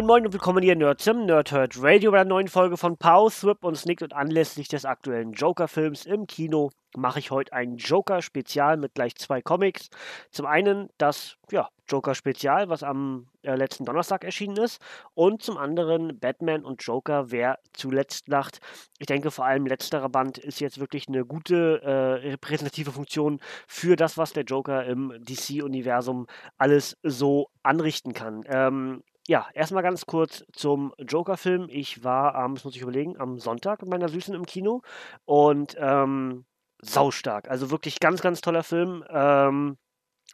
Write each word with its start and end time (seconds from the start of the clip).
Moin 0.00 0.06
Moin 0.06 0.26
und 0.26 0.32
willkommen 0.32 0.62
hier 0.62 0.76
Nerd 0.76 1.02
zum 1.02 1.26
Nerdhurt 1.26 1.76
Radio 1.82 2.10
bei 2.10 2.20
einer 2.20 2.30
neuen 2.30 2.48
Folge 2.48 2.78
von 2.78 2.96
Pause, 2.96 3.40
Thrip 3.40 3.62
und 3.62 3.74
Snicked 3.74 4.02
und 4.02 4.14
anlässlich 4.14 4.66
des 4.66 4.86
aktuellen 4.86 5.32
Joker-Films 5.32 6.06
im 6.06 6.26
Kino 6.26 6.70
mache 6.96 7.18
ich 7.18 7.30
heute 7.30 7.52
ein 7.52 7.76
Joker-Spezial 7.76 8.78
mit 8.78 8.94
gleich 8.94 9.14
zwei 9.16 9.42
Comics. 9.42 9.90
Zum 10.30 10.46
einen 10.46 10.88
das 10.96 11.36
ja, 11.50 11.68
Joker-Spezial, 11.86 12.70
was 12.70 12.82
am 12.82 13.26
äh, 13.42 13.54
letzten 13.54 13.84
Donnerstag 13.84 14.24
erschienen 14.24 14.56
ist 14.56 14.80
und 15.12 15.42
zum 15.42 15.58
anderen 15.58 16.18
Batman 16.18 16.64
und 16.64 16.82
Joker, 16.82 17.30
wer 17.30 17.58
zuletzt 17.74 18.26
lacht. 18.26 18.60
Ich 18.98 19.06
denke 19.06 19.30
vor 19.30 19.44
allem 19.44 19.66
letzterer 19.66 20.08
Band 20.08 20.38
ist 20.38 20.60
jetzt 20.60 20.80
wirklich 20.80 21.08
eine 21.08 21.26
gute 21.26 21.82
äh, 21.82 22.26
repräsentative 22.30 22.90
Funktion 22.90 23.38
für 23.68 23.96
das, 23.96 24.16
was 24.16 24.32
der 24.32 24.44
Joker 24.44 24.86
im 24.86 25.12
DC-Universum 25.20 26.26
alles 26.56 26.96
so 27.02 27.48
anrichten 27.62 28.14
kann. 28.14 28.44
Ähm, 28.46 29.02
ja, 29.30 29.46
erstmal 29.54 29.84
ganz 29.84 30.06
kurz 30.06 30.44
zum 30.52 30.92
Joker-Film. 30.98 31.68
Ich 31.70 32.02
war 32.02 32.34
am, 32.34 32.56
das 32.56 32.64
muss 32.64 32.74
ich 32.74 32.82
überlegen, 32.82 33.16
am 33.20 33.38
Sonntag 33.38 33.80
mit 33.80 33.88
meiner 33.88 34.08
Süßen 34.08 34.34
im 34.34 34.44
Kino 34.44 34.82
und 35.24 35.76
ähm, 35.78 36.46
saustark. 36.82 37.48
Also 37.48 37.70
wirklich 37.70 38.00
ganz, 38.00 38.22
ganz 38.22 38.40
toller 38.40 38.64
Film. 38.64 39.04
Ähm, 39.08 39.78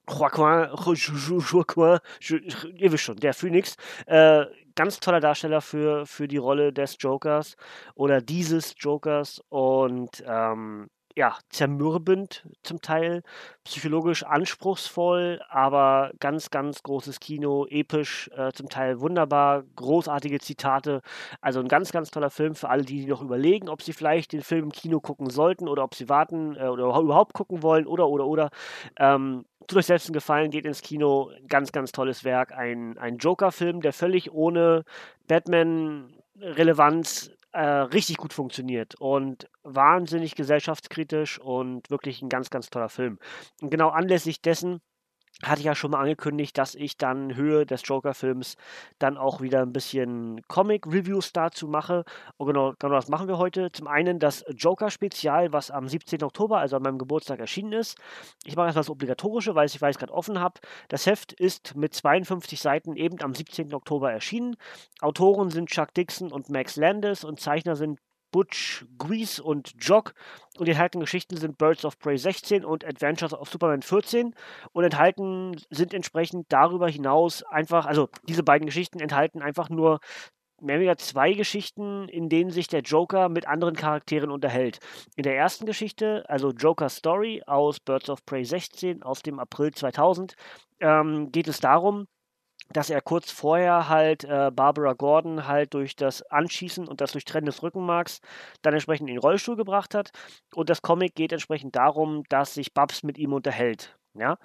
Joaquin, 0.09 0.71
Joaquin, 0.95 1.99
ihr 2.79 2.93
wisst 2.93 3.05
schon, 3.05 3.17
der 3.17 3.35
Phoenix, 3.35 3.77
äh, 4.07 4.47
ganz 4.75 4.99
toller 4.99 5.21
Darsteller 5.21 5.61
für, 5.61 6.07
für 6.07 6.27
die 6.27 6.39
Rolle 6.39 6.73
des 6.73 6.97
Jokers 6.99 7.57
oder 7.97 8.23
dieses 8.23 8.77
Jokers 8.79 9.43
und 9.51 10.25
ähm, 10.27 10.89
ja, 11.17 11.35
zermürbend 11.49 12.47
zum 12.63 12.83
Teil, 12.83 13.23
psychologisch 13.65 14.23
anspruchsvoll, 14.23 15.41
aber 15.49 16.13
ganz, 16.21 16.51
ganz 16.51 16.83
großes 16.83 17.21
Kino, 17.21 17.67
episch, 17.71 18.31
äh, 18.37 18.53
zum 18.53 18.69
Teil 18.69 19.01
wunderbar, 19.01 19.65
großartige 19.77 20.41
Zitate. 20.41 21.01
Also 21.41 21.61
ein 21.61 21.69
ganz, 21.69 21.91
ganz 21.91 22.11
toller 22.11 22.29
Film 22.29 22.55
für 22.55 22.69
alle, 22.69 22.85
die 22.85 23.07
noch 23.07 23.23
überlegen, 23.23 23.71
ob 23.71 23.81
sie 23.81 23.95
vielleicht 23.95 24.35
den 24.35 24.43
Film 24.43 24.65
im 24.65 24.73
Kino 24.73 25.01
gucken 25.01 25.31
sollten 25.31 25.69
oder 25.69 25.85
ob 25.85 25.95
sie 25.95 26.11
warten 26.11 26.55
äh, 26.57 26.69
oder 26.69 27.01
überhaupt 27.01 27.33
gucken 27.33 27.63
wollen 27.63 27.87
oder, 27.87 28.09
oder, 28.09 28.27
oder. 28.27 28.51
Ähm, 28.99 29.47
tut 29.67 29.79
euch 29.79 29.87
selbst 29.87 30.09
einen 30.09 30.15
Gefallen, 30.15 30.51
geht 30.51 30.67
ins 30.67 30.83
Kino. 30.83 31.31
Ganz, 31.49 31.73
ganz 31.73 31.93
tolles 31.93 32.25
Werk. 32.25 32.53
Ein, 32.53 32.99
ein 32.99 33.17
Joker-Film, 33.17 33.81
der 33.81 33.95
völlig 33.95 34.33
ohne 34.33 34.85
Batman-Relevanz 35.29 37.31
äh, 37.57 37.61
richtig 37.61 38.19
gut 38.19 38.35
funktioniert 38.35 38.97
und 38.97 39.49
wahnsinnig 39.63 40.35
gesellschaftskritisch 40.35 41.41
und 41.41 41.91
wirklich 41.91 42.21
ein 42.21 42.29
ganz, 42.29 42.51
ganz 42.51 42.69
toller 42.69 42.91
Film. 42.91 43.19
Und 43.63 43.71
genau 43.71 43.89
anlässlich 43.89 44.43
dessen 44.43 44.81
hatte 45.43 45.61
ich 45.61 45.67
ja 45.67 45.75
schon 45.75 45.91
mal 45.91 46.01
angekündigt, 46.01 46.57
dass 46.57 46.75
ich 46.75 46.97
dann 46.97 47.37
Höhe 47.37 47.67
des 47.67 47.83
Joker-Films 47.85 48.57
dann 48.99 49.19
auch 49.19 49.41
wieder 49.43 49.61
ein 49.61 49.73
bisschen 49.73 50.41
Comic-Reviews 50.49 51.33
dazu 51.33 51.69
mache. 51.69 52.05
Und 52.39 52.47
genau, 52.47 52.73
genau 52.79 52.95
das 52.95 53.09
machen 53.09 53.29
wir 53.29 53.37
heute. 53.37 53.71
Zum 53.71 53.87
einen 53.87 54.19
das 54.19 54.45
Joker-Spezial, 54.49 55.53
was 55.53 55.71
am 55.71 55.89
17. 55.89 56.23
Oktober, 56.23 56.59
also 56.59 56.77
an 56.77 56.83
meinem 56.83 56.99
Geburtstag, 56.99 57.39
erschienen 57.39 57.73
ist. 57.73 57.99
Ich 58.45 58.57
mache 58.57 58.67
erstmal 58.67 58.83
das 58.83 58.91
Obligatorische, 58.91 59.55
weil 59.55 59.67
ich 59.67 59.81
es 59.81 59.99
gerade 59.99 60.13
offen 60.13 60.41
habe. 60.41 60.61
Das 60.89 61.05
Heft 61.05 61.33
ist 61.35 61.77
mit 61.77 61.93
52 61.93 62.59
Seiten 62.59 62.97
eben 62.97 63.21
am 63.21 63.35
17. 63.35 63.75
Oktober 63.75 64.11
erschienen. 64.11 64.57
Autoren 65.01 65.51
sind 65.51 65.69
Chuck 65.69 65.93
Dixon 65.93 66.33
und 66.33 66.49
Max 66.49 66.77
Landis 66.77 67.25
und 67.25 67.41
Zeichner 67.41 67.77
sind 67.77 67.99
Butch, 68.31 68.85
Grease 68.99 69.43
und 69.43 69.73
Jock. 69.79 70.15
Und 70.59 70.67
die 70.67 70.73
enthaltenen 70.73 71.05
Geschichten 71.05 71.37
sind 71.37 71.59
Birds 71.59 71.85
of 71.85 71.99
Prey 71.99 72.17
16 72.17 72.65
und 72.65 72.85
Adventures 72.85 73.33
of 73.33 73.49
Superman 73.49 73.83
14. 73.83 74.35
Und 74.73 74.85
enthalten 74.85 75.57
sind 75.71 75.95
entsprechend 75.95 76.47
darüber 76.51 76.89
hinaus 76.89 77.43
einfach, 77.45 77.87
also 77.87 78.09
diese 78.29 78.43
beiden 78.43 78.67
Geschichten 78.67 79.01
enthalten 79.01 79.43
einfach 79.43 79.69
nur 79.69 80.01
mehr 80.61 80.77
oder 80.77 80.81
weniger 80.81 80.97
zwei 80.97 81.33
Geschichten, 81.33 82.09
in 82.09 82.29
denen 82.29 82.51
sich 82.51 82.69
der 82.69 82.81
Joker 82.81 83.29
mit 83.29 83.47
anderen 83.47 83.77
Charakteren 83.77 84.31
unterhält. 84.31 84.79
In 85.17 85.23
der 85.23 85.37
ersten 85.37 85.67
Geschichte, 85.67 86.25
also 86.29 86.51
Joker 86.51 86.89
Story 86.89 87.43
aus 87.47 87.81
Birds 87.81 88.09
of 88.09 88.25
Prey 88.25 88.45
16 88.45 89.03
aus 89.03 89.23
dem 89.23 89.39
April 89.39 89.73
2000, 89.73 90.35
ähm, 90.81 91.31
geht 91.31 91.49
es 91.49 91.61
darum, 91.61 92.07
dass 92.73 92.91
er 92.91 93.01
kurz 93.01 93.31
vorher 93.31 93.89
halt 93.89 94.25
äh, 94.25 94.51
Barbara 94.53 94.93
Gordon 94.93 95.47
halt 95.47 95.75
durch 95.75 95.97
das 95.97 96.23
Anschießen 96.23 96.87
und 96.89 97.01
das 97.01 97.13
Durchtrennen 97.13 97.47
des 97.47 97.63
Rückenmarks 97.63 98.21
dann 98.63 98.75
entsprechend 98.75 99.09
in 99.09 99.17
den 99.17 99.23
Rollstuhl 99.23 99.57
gebracht 99.57 99.95
hat. 99.95 100.11
Und 100.55 100.71
das 100.71 100.83
Comic 100.83 101.15
geht 101.15 101.33
entsprechend 101.33 101.77
darum, 101.77 102.25
dass 102.29 102.55
sich 102.55 102.75
Babs 102.75 103.03
mit 103.03 103.19
ihm 103.19 103.33
unterhält. 103.33 103.97
Ja? 104.15 104.39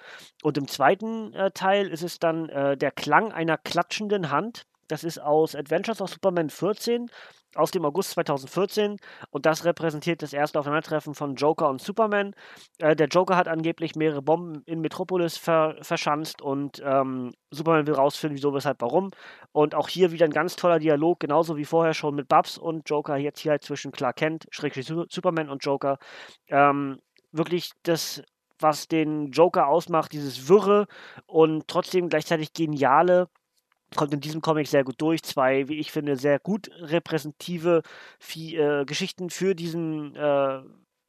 Und 0.43 0.57
im 0.57 0.67
zweiten 0.67 1.33
äh, 1.33 1.51
Teil 1.51 1.87
ist 1.87 2.03
es 2.03 2.19
dann 2.19 2.49
äh, 2.49 2.77
der 2.77 2.91
Klang 2.91 3.31
einer 3.31 3.57
klatschenden 3.57 4.31
Hand. 4.31 4.65
Das 4.87 5.03
ist 5.03 5.19
aus 5.19 5.55
Adventures 5.55 6.01
of 6.01 6.09
Superman 6.09 6.49
14 6.49 7.09
aus 7.55 7.71
dem 7.71 7.85
August 7.85 8.11
2014 8.11 8.97
und 9.29 9.45
das 9.45 9.65
repräsentiert 9.65 10.21
das 10.21 10.33
erste 10.33 10.59
Aufeinandertreffen 10.59 11.13
von 11.13 11.35
Joker 11.35 11.69
und 11.69 11.81
Superman. 11.81 12.33
Äh, 12.79 12.95
der 12.95 13.07
Joker 13.07 13.35
hat 13.35 13.47
angeblich 13.47 13.95
mehrere 13.95 14.21
Bomben 14.21 14.63
in 14.65 14.81
Metropolis 14.81 15.37
ver 15.37 15.75
verschanzt 15.81 16.41
und 16.41 16.81
ähm, 16.85 17.31
Superman 17.51 17.87
will 17.87 17.93
rausfinden, 17.93 18.37
wieso, 18.37 18.53
weshalb, 18.53 18.81
warum. 18.81 19.11
Und 19.51 19.75
auch 19.75 19.89
hier 19.89 20.11
wieder 20.11 20.25
ein 20.25 20.31
ganz 20.31 20.55
toller 20.55 20.79
Dialog, 20.79 21.19
genauso 21.19 21.57
wie 21.57 21.65
vorher 21.65 21.93
schon 21.93 22.15
mit 22.15 22.27
Babs 22.27 22.57
und 22.57 22.89
Joker, 22.89 23.17
jetzt 23.17 23.39
hier 23.39 23.51
halt 23.51 23.63
zwischen 23.63 23.91
Clark 23.91 24.17
Kent, 24.17 24.47
Schrägstrich 24.51 24.87
Superman 25.09 25.49
und 25.49 25.63
Joker. 25.63 25.97
Ähm, 26.47 26.99
wirklich 27.31 27.71
das, 27.83 28.21
was 28.59 28.87
den 28.87 29.31
Joker 29.31 29.67
ausmacht, 29.67 30.13
dieses 30.13 30.47
Wirre 30.47 30.87
und 31.25 31.67
trotzdem 31.67 32.09
gleichzeitig 32.09 32.53
geniale 32.53 33.27
kommt 33.95 34.13
in 34.13 34.19
diesem 34.21 34.41
Comic 34.41 34.67
sehr 34.67 34.83
gut 34.83 34.95
durch. 34.99 35.23
Zwei, 35.23 35.67
wie 35.67 35.79
ich 35.79 35.91
finde, 35.91 36.15
sehr 36.15 36.39
gut 36.39 36.69
repräsentative 36.79 37.81
äh, 38.35 38.85
Geschichten 38.85 39.29
für 39.29 39.55
diesen 39.55 40.15
äh, 40.15 40.61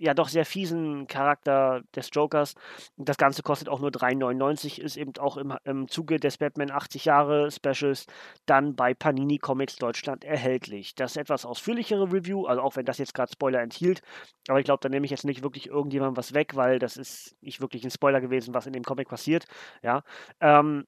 ja 0.02 0.14
doch 0.14 0.28
sehr 0.28 0.44
fiesen 0.44 1.06
Charakter 1.06 1.82
des 1.94 2.10
Jokers. 2.12 2.54
Das 2.96 3.16
Ganze 3.16 3.42
kostet 3.42 3.68
auch 3.68 3.78
nur 3.78 3.90
3,99, 3.90 4.80
ist 4.80 4.96
eben 4.96 5.12
auch 5.18 5.36
im, 5.36 5.56
im 5.64 5.86
Zuge 5.86 6.18
des 6.18 6.38
Batman 6.38 6.72
80 6.72 7.04
Jahre 7.04 7.50
Specials 7.52 8.06
dann 8.44 8.74
bei 8.74 8.94
Panini 8.94 9.38
Comics 9.38 9.76
Deutschland 9.76 10.24
erhältlich. 10.24 10.96
Das 10.96 11.16
etwas 11.16 11.44
ausführlichere 11.46 12.12
Review, 12.12 12.46
also 12.46 12.62
auch 12.62 12.74
wenn 12.74 12.84
das 12.84 12.98
jetzt 12.98 13.14
gerade 13.14 13.30
Spoiler 13.30 13.60
enthielt, 13.60 14.02
aber 14.48 14.58
ich 14.58 14.64
glaube, 14.64 14.80
da 14.80 14.88
nehme 14.88 15.04
ich 15.04 15.12
jetzt 15.12 15.24
nicht 15.24 15.44
wirklich 15.44 15.68
irgendjemandem 15.68 16.16
was 16.16 16.34
weg, 16.34 16.56
weil 16.56 16.80
das 16.80 16.96
ist 16.96 17.36
nicht 17.40 17.60
wirklich 17.60 17.84
ein 17.84 17.90
Spoiler 17.92 18.20
gewesen, 18.20 18.54
was 18.54 18.66
in 18.66 18.72
dem 18.72 18.82
Comic 18.82 19.08
passiert. 19.08 19.46
Ja. 19.82 20.02
Ähm, 20.40 20.84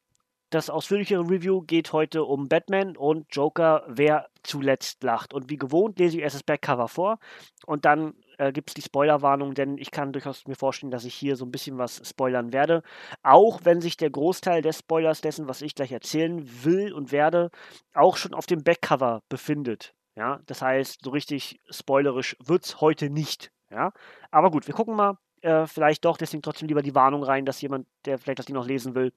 das 0.54 0.70
ausführlichere 0.70 1.28
Review 1.28 1.62
geht 1.62 1.92
heute 1.92 2.24
um 2.24 2.48
Batman 2.48 2.96
und 2.96 3.26
Joker, 3.34 3.82
wer 3.88 4.28
zuletzt 4.44 5.02
lacht. 5.02 5.34
Und 5.34 5.50
wie 5.50 5.56
gewohnt 5.56 5.98
lese 5.98 6.16
ich 6.16 6.22
erst 6.22 6.36
das 6.36 6.42
Backcover 6.44 6.86
vor 6.86 7.18
und 7.66 7.84
dann 7.84 8.14
äh, 8.38 8.52
gibt 8.52 8.70
es 8.70 8.74
die 8.74 8.82
Spoilerwarnung, 8.82 9.54
denn 9.54 9.78
ich 9.78 9.90
kann 9.90 10.12
durchaus 10.12 10.46
mir 10.46 10.54
vorstellen, 10.54 10.92
dass 10.92 11.04
ich 11.04 11.14
hier 11.14 11.34
so 11.34 11.44
ein 11.44 11.50
bisschen 11.50 11.76
was 11.78 12.00
spoilern 12.08 12.52
werde. 12.52 12.82
Auch 13.22 13.60
wenn 13.64 13.80
sich 13.80 13.96
der 13.96 14.10
Großteil 14.10 14.62
des 14.62 14.78
Spoilers 14.78 15.20
dessen, 15.20 15.48
was 15.48 15.60
ich 15.60 15.74
gleich 15.74 15.90
erzählen 15.90 16.48
will 16.62 16.92
und 16.92 17.10
werde, 17.10 17.50
auch 17.92 18.16
schon 18.16 18.32
auf 18.34 18.46
dem 18.46 18.62
Backcover 18.62 19.22
befindet. 19.28 19.92
Ja, 20.14 20.40
das 20.46 20.62
heißt, 20.62 21.00
so 21.02 21.10
richtig 21.10 21.60
spoilerisch 21.68 22.36
wird 22.44 22.64
es 22.64 22.80
heute 22.80 23.10
nicht. 23.10 23.50
Ja, 23.70 23.92
aber 24.30 24.52
gut, 24.52 24.68
wir 24.68 24.74
gucken 24.74 24.94
mal. 24.94 25.18
Äh, 25.40 25.66
vielleicht 25.66 26.04
doch, 26.04 26.16
deswegen 26.16 26.42
trotzdem 26.42 26.68
lieber 26.68 26.80
die 26.80 26.94
Warnung 26.94 27.24
rein, 27.24 27.44
dass 27.44 27.60
jemand, 27.60 27.86
der 28.04 28.18
vielleicht 28.18 28.38
das 28.38 28.46
Ding 28.46 28.54
noch 28.54 28.66
lesen 28.66 28.94
will, 28.94 29.12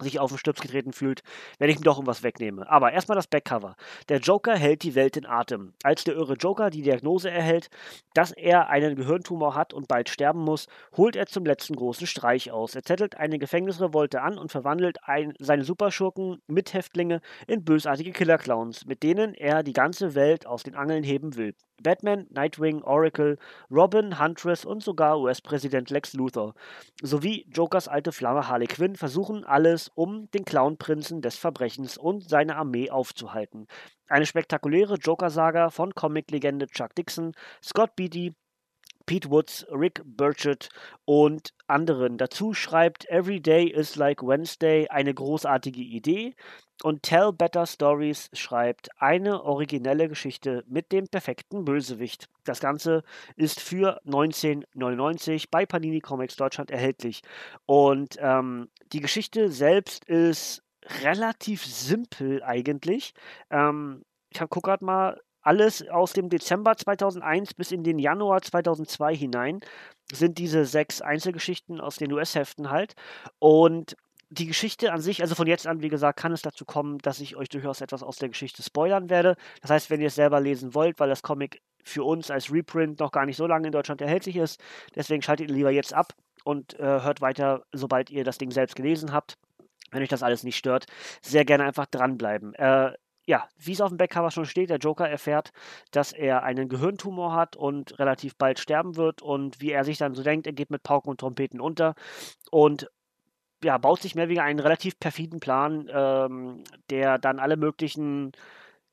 sich 0.00 0.18
auf 0.18 0.30
den 0.30 0.38
Stips 0.38 0.60
getreten 0.60 0.92
fühlt, 0.92 1.22
wenn 1.58 1.70
ich 1.70 1.76
ihm 1.76 1.82
doch 1.82 1.96
irgendwas 1.96 2.22
wegnehme. 2.22 2.68
Aber 2.70 2.92
erstmal 2.92 3.16
das 3.16 3.26
Backcover. 3.26 3.76
Der 4.08 4.18
Joker 4.18 4.56
hält 4.56 4.82
die 4.82 4.94
Welt 4.94 5.16
in 5.16 5.26
Atem. 5.26 5.74
Als 5.82 6.04
der 6.04 6.14
irre 6.14 6.34
Joker 6.34 6.70
die 6.70 6.82
Diagnose 6.82 7.30
erhält, 7.30 7.68
dass 8.14 8.32
er 8.32 8.68
einen 8.68 8.96
Gehirntumor 8.96 9.54
hat 9.54 9.72
und 9.72 9.88
bald 9.88 10.08
sterben 10.08 10.40
muss, 10.40 10.66
holt 10.96 11.16
er 11.16 11.26
zum 11.26 11.44
letzten 11.44 11.76
großen 11.76 12.06
Streich 12.06 12.50
aus. 12.50 12.74
Er 12.74 12.82
zettelt 12.82 13.16
eine 13.16 13.38
Gefängnisrevolte 13.38 14.22
an 14.22 14.38
und 14.38 14.50
verwandelt 14.50 14.98
ein, 15.04 15.34
seine 15.38 15.64
Superschurken 15.64 16.40
Mithäftlinge 16.46 17.20
in 17.46 17.64
bösartige 17.64 18.12
Killerclowns, 18.12 18.86
mit 18.86 19.02
denen 19.02 19.34
er 19.34 19.62
die 19.62 19.72
ganze 19.72 20.14
Welt 20.14 20.46
aus 20.46 20.62
den 20.62 20.74
Angeln 20.74 21.04
heben 21.04 21.36
will. 21.36 21.54
Batman, 21.82 22.26
Nightwing, 22.30 22.82
Oracle, 22.82 23.38
Robin, 23.70 24.18
Huntress 24.18 24.64
und 24.64 24.82
sogar 24.82 25.20
US-Präsident 25.20 25.90
Lex 25.90 26.14
Luthor 26.14 26.54
sowie 27.02 27.46
Jokers 27.50 27.88
alte 27.88 28.12
Flamme 28.12 28.48
Harley 28.48 28.66
Quinn 28.66 28.96
versuchen 28.96 29.44
alles, 29.44 29.90
um 29.94 30.30
den 30.32 30.44
Clownprinzen 30.44 31.22
des 31.22 31.36
Verbrechens 31.36 31.96
und 31.96 32.28
seine 32.28 32.56
Armee 32.56 32.90
aufzuhalten. 32.90 33.66
Eine 34.08 34.26
spektakuläre 34.26 34.94
Joker-Saga 34.94 35.70
von 35.70 35.94
Comic-Legende 35.94 36.66
Chuck 36.66 36.94
Dixon, 36.94 37.32
Scott 37.62 37.94
Beatty, 37.96 38.34
Pete 39.10 39.28
Woods, 39.28 39.66
Rick 39.72 40.02
Burchett 40.04 40.68
und 41.04 41.52
anderen. 41.66 42.16
Dazu 42.16 42.54
schreibt 42.54 43.10
Every 43.10 43.40
Day 43.40 43.66
is 43.66 43.96
Like 43.96 44.22
Wednesday 44.22 44.86
eine 44.86 45.12
großartige 45.12 45.80
Idee 45.80 46.36
und 46.84 47.02
Tell 47.02 47.32
Better 47.32 47.66
Stories 47.66 48.30
schreibt 48.34 48.88
eine 49.02 49.42
originelle 49.42 50.08
Geschichte 50.08 50.62
mit 50.68 50.92
dem 50.92 51.08
perfekten 51.08 51.64
Bösewicht. 51.64 52.28
Das 52.44 52.60
Ganze 52.60 53.02
ist 53.34 53.58
für 53.58 54.00
1999 54.06 55.50
bei 55.50 55.66
Panini 55.66 55.98
Comics 55.98 56.36
Deutschland 56.36 56.70
erhältlich. 56.70 57.22
Und 57.66 58.16
ähm, 58.20 58.68
die 58.92 59.00
Geschichte 59.00 59.50
selbst 59.50 60.04
ist 60.04 60.62
relativ 61.02 61.66
simpel 61.66 62.44
eigentlich. 62.44 63.12
Ähm, 63.50 64.04
ich 64.32 64.38
gucke 64.38 64.60
gerade 64.60 64.84
mal, 64.84 65.20
alles 65.42 65.86
aus 65.88 66.12
dem 66.12 66.28
Dezember 66.28 66.76
2001 66.76 67.54
bis 67.54 67.72
in 67.72 67.82
den 67.82 67.98
Januar 67.98 68.42
2002 68.42 69.16
hinein 69.16 69.60
sind 70.12 70.38
diese 70.38 70.64
sechs 70.64 71.00
Einzelgeschichten 71.00 71.80
aus 71.80 71.96
den 71.96 72.12
US-Heften 72.12 72.70
halt. 72.70 72.94
Und 73.38 73.96
die 74.30 74.46
Geschichte 74.46 74.92
an 74.92 75.00
sich, 75.00 75.22
also 75.22 75.34
von 75.34 75.46
jetzt 75.46 75.66
an, 75.66 75.82
wie 75.82 75.88
gesagt, 75.88 76.18
kann 76.20 76.32
es 76.32 76.42
dazu 76.42 76.64
kommen, 76.64 76.98
dass 76.98 77.20
ich 77.20 77.36
euch 77.36 77.48
durchaus 77.48 77.80
etwas 77.80 78.02
aus 78.02 78.16
der 78.16 78.28
Geschichte 78.28 78.62
spoilern 78.62 79.10
werde. 79.10 79.36
Das 79.60 79.70
heißt, 79.70 79.90
wenn 79.90 80.00
ihr 80.00 80.06
es 80.06 80.14
selber 80.14 80.40
lesen 80.40 80.74
wollt, 80.74 81.00
weil 81.00 81.08
das 81.08 81.22
Comic 81.22 81.60
für 81.82 82.04
uns 82.04 82.30
als 82.30 82.52
Reprint 82.52 83.00
noch 83.00 83.10
gar 83.10 83.26
nicht 83.26 83.36
so 83.36 83.46
lange 83.46 83.66
in 83.66 83.72
Deutschland 83.72 84.00
erhältlich 84.00 84.36
ist, 84.36 84.60
deswegen 84.94 85.22
schaltet 85.22 85.48
ihr 85.48 85.54
lieber 85.54 85.70
jetzt 85.70 85.92
ab 85.92 86.14
und 86.44 86.78
äh, 86.78 86.82
hört 86.82 87.20
weiter, 87.20 87.64
sobald 87.72 88.10
ihr 88.10 88.22
das 88.22 88.38
Ding 88.38 88.52
selbst 88.52 88.76
gelesen 88.76 89.12
habt. 89.12 89.36
Wenn 89.90 90.02
euch 90.02 90.08
das 90.08 90.22
alles 90.22 90.44
nicht 90.44 90.56
stört, 90.56 90.86
sehr 91.20 91.44
gerne 91.44 91.64
einfach 91.64 91.86
dranbleiben. 91.86 92.54
Äh, 92.54 92.92
ja, 93.30 93.48
wie 93.58 93.72
es 93.72 93.80
auf 93.80 93.90
dem 93.90 93.96
Backcover 93.96 94.32
schon 94.32 94.44
steht, 94.44 94.70
der 94.70 94.78
Joker 94.78 95.08
erfährt, 95.08 95.52
dass 95.92 96.12
er 96.12 96.42
einen 96.42 96.68
Gehirntumor 96.68 97.32
hat 97.32 97.54
und 97.54 97.96
relativ 98.00 98.34
bald 98.36 98.58
sterben 98.58 98.96
wird 98.96 99.22
und 99.22 99.60
wie 99.60 99.70
er 99.70 99.84
sich 99.84 99.98
dann 99.98 100.16
so 100.16 100.24
denkt, 100.24 100.48
er 100.48 100.52
geht 100.52 100.70
mit 100.70 100.82
Pauken 100.82 101.10
und 101.10 101.20
Trompeten 101.20 101.60
unter 101.60 101.94
und 102.50 102.90
ja, 103.62 103.78
baut 103.78 104.02
sich 104.02 104.16
mehr 104.16 104.28
wie 104.28 104.40
einen 104.40 104.58
relativ 104.58 104.98
perfiden 104.98 105.38
Plan, 105.38 105.88
ähm, 105.92 106.64
der 106.90 107.18
dann 107.18 107.38
alle 107.38 107.56
möglichen 107.56 108.32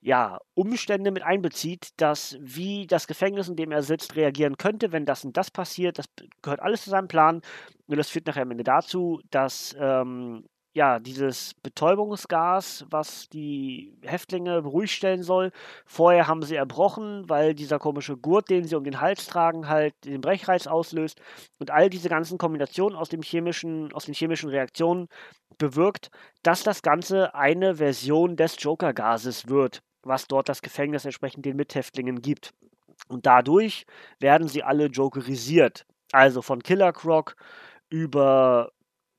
ja, 0.02 0.38
Umstände 0.54 1.10
mit 1.10 1.24
einbezieht, 1.24 1.90
dass 1.98 2.38
wie 2.40 2.86
das 2.86 3.08
Gefängnis, 3.08 3.50
in 3.50 3.56
dem 3.56 3.72
er 3.72 3.82
sitzt, 3.82 4.16
reagieren 4.16 4.58
könnte, 4.58 4.92
wenn 4.92 5.06
das 5.08 5.26
und 5.26 5.36
das 5.36 5.50
passiert. 5.50 5.98
Das 5.98 6.06
gehört 6.44 6.60
alles 6.62 6.84
zu 6.84 6.92
seinem 6.92 7.08
Plan. 7.08 7.42
Und 7.88 7.98
das 7.98 8.10
führt 8.10 8.28
nachher 8.28 8.44
am 8.44 8.52
Ende 8.52 8.64
dazu, 8.64 9.20
dass 9.32 9.76
ähm, 9.80 10.46
ja, 10.78 11.00
dieses 11.00 11.56
Betäubungsgas, 11.64 12.86
was 12.92 13.28
die 13.30 13.98
Häftlinge 14.04 14.60
ruhig 14.60 14.92
stellen 14.92 15.24
soll. 15.24 15.52
Vorher 15.88 16.28
haben 16.28 16.44
sie 16.44 16.56
erbrochen, 16.56 17.28
weil 17.28 17.56
dieser 17.56 17.80
komische 17.80 18.16
Gurt, 18.16 18.52
den 18.52 18.64
sie 18.64 18.76
um 18.76 18.84
den 18.84 19.02
Hals 19.02 19.26
tragen, 19.26 19.68
halt 19.68 19.96
den 20.06 20.22
Brechreiz 20.22 20.68
auslöst. 20.68 21.20
Und 21.58 21.72
all 21.72 21.90
diese 21.90 22.10
ganzen 22.10 22.38
Kombinationen 22.38 22.96
aus, 22.96 23.10
dem 23.10 23.24
chemischen, 23.24 23.92
aus 23.92 24.06
den 24.06 24.14
chemischen 24.14 24.52
Reaktionen 24.52 25.08
bewirkt, 25.58 26.12
dass 26.44 26.62
das 26.62 26.84
Ganze 26.84 27.34
eine 27.34 27.78
Version 27.78 28.36
des 28.36 28.56
Joker-Gases 28.62 29.50
wird, 29.50 29.82
was 30.04 30.28
dort 30.28 30.48
das 30.48 30.62
Gefängnis 30.62 31.06
entsprechend 31.06 31.44
den 31.44 31.58
Mithäftlingen 31.58 32.22
gibt. 32.22 32.54
Und 33.08 33.26
dadurch 33.26 33.88
werden 34.20 34.48
sie 34.48 34.62
alle 34.62 34.86
jokerisiert. 34.86 35.88
Also 36.12 36.44
von 36.44 36.62
Killer 36.62 36.94
Croc 36.94 37.36
über 37.90 38.70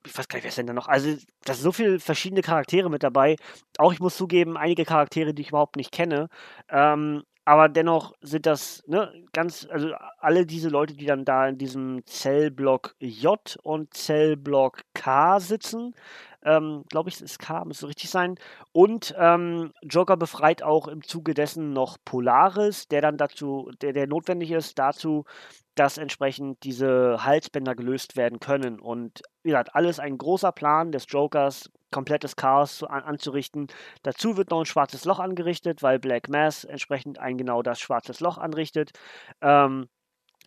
ich 0.07 0.17
weiß 0.17 0.29
gar 0.29 0.37
nicht, 0.37 0.45
wer 0.45 0.49
ist 0.51 0.59
denn 0.59 0.67
da 0.67 0.73
noch? 0.73 0.89
Also, 0.89 1.17
da 1.45 1.55
sind 1.55 1.63
so 1.63 1.73
viele 1.73 2.01
verschiedene 2.01 2.43
Charaktere 2.43 2.91
mit 2.91 3.03
dabei. 3.03 3.37
Auch 3.79 3.93
ich 3.93 4.01
muss 4.01 4.17
zugeben, 4.17 4.57
einige 4.57 4.85
Charaktere, 4.85 5.35
die 5.35 5.43
ich 5.43 5.49
überhaupt 5.49 5.77
nicht 5.77 5.93
kenne. 5.93 6.29
Ähm, 6.71 7.25
aber 7.49 7.71
dennoch 7.71 8.13
sind 8.21 8.45
das 8.45 8.83
ne, 8.87 9.11
ganz, 9.33 9.67
also 9.71 9.95
alle 10.19 10.45
diese 10.45 10.69
Leute, 10.69 10.95
die 10.95 11.07
dann 11.07 11.25
da 11.25 11.49
in 11.49 11.57
diesem 11.57 12.05
Zellblock 12.05 12.95
J 12.99 13.57
und 13.63 13.95
Zellblock 13.95 14.83
K 14.93 15.41
sitzen, 15.41 15.95
ähm, 16.45 16.85
glaube 16.89 17.09
ich, 17.11 17.21
es 17.21 17.39
K, 17.39 17.65
müsste 17.65 17.89
richtig 17.89 18.11
sein. 18.11 18.37
Und 18.73 19.15
ähm, 19.19 19.73
Joker 19.83 20.17
befreit 20.17 20.63
auch 20.63 20.89
im 20.89 21.03
Zuge 21.03 21.35
dessen 21.35 21.73
noch 21.73 21.97
Polaris, 22.05 22.89
der 22.89 23.03
dann 23.03 23.17
dazu, 23.17 23.71
der, 23.81 23.93
der 23.93 24.07
notwendig 24.07 24.51
ist 24.53 24.79
dazu, 24.79 25.25
dass 25.75 25.99
entsprechend 25.99 26.65
diese 26.65 27.25
Halsbänder 27.25 27.75
gelöst 27.75 28.17
werden 28.17 28.41
können. 28.41 28.81
Und 28.81 29.23
wie 29.43 29.51
gesagt, 29.51 29.75
alles 29.75 30.01
ein 30.01 30.19
großer 30.19 30.53
Plan 30.53 30.93
des 30.93 31.07
Jokers, 31.09 31.71
komplettes 31.91 32.37
Chaos 32.37 32.83
an, 32.83 33.03
anzurichten. 33.03 33.69
Dazu 34.03 34.37
wird 34.37 34.51
noch 34.51 34.61
ein 34.61 34.67
schwarzes 34.67 35.05
Loch 35.05 35.21
angerichtet, 35.21 35.83
weil 35.83 35.99
Black 35.99 36.29
Mass 36.29 36.65
entsprechend 36.65 37.19
ein 37.19 37.39
genau 37.39 37.63
das 37.63 37.81
schwarzes 37.81 38.21
Loch 38.21 38.39
anrichtet. 38.39 38.91
Ähm, 39.41 39.89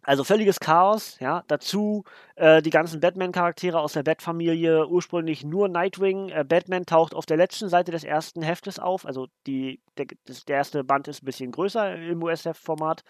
also 0.04 0.24
völliges 0.24 0.60
Chaos, 0.60 1.20
ja. 1.20 1.44
Dazu 1.48 2.04
äh, 2.36 2.62
die 2.62 2.72
ganzen 2.72 3.00
Batman-Charaktere 3.00 3.80
aus 3.80 3.94
der 3.94 4.04
Bat-Familie, 4.04 4.88
ursprünglich 4.88 5.44
nur 5.44 5.68
Nightwing. 5.68 6.30
Äh, 6.30 6.44
Batman 6.44 6.86
taucht 6.88 7.14
auf 7.14 7.28
der 7.28 7.38
letzten 7.38 7.70
Seite 7.70 7.92
des 7.92 8.04
ersten 8.04 8.42
Heftes 8.42 8.80
auf. 8.80 9.06
Also 9.06 9.28
die, 9.46 9.80
der, 9.98 10.08
der 10.48 10.56
erste 10.56 10.84
Band 10.84 11.08
ist 11.08 11.22
ein 11.22 11.26
bisschen 11.26 11.52
größer 11.52 11.96
im 11.96 12.24
US-Heft-Format. 12.24 13.04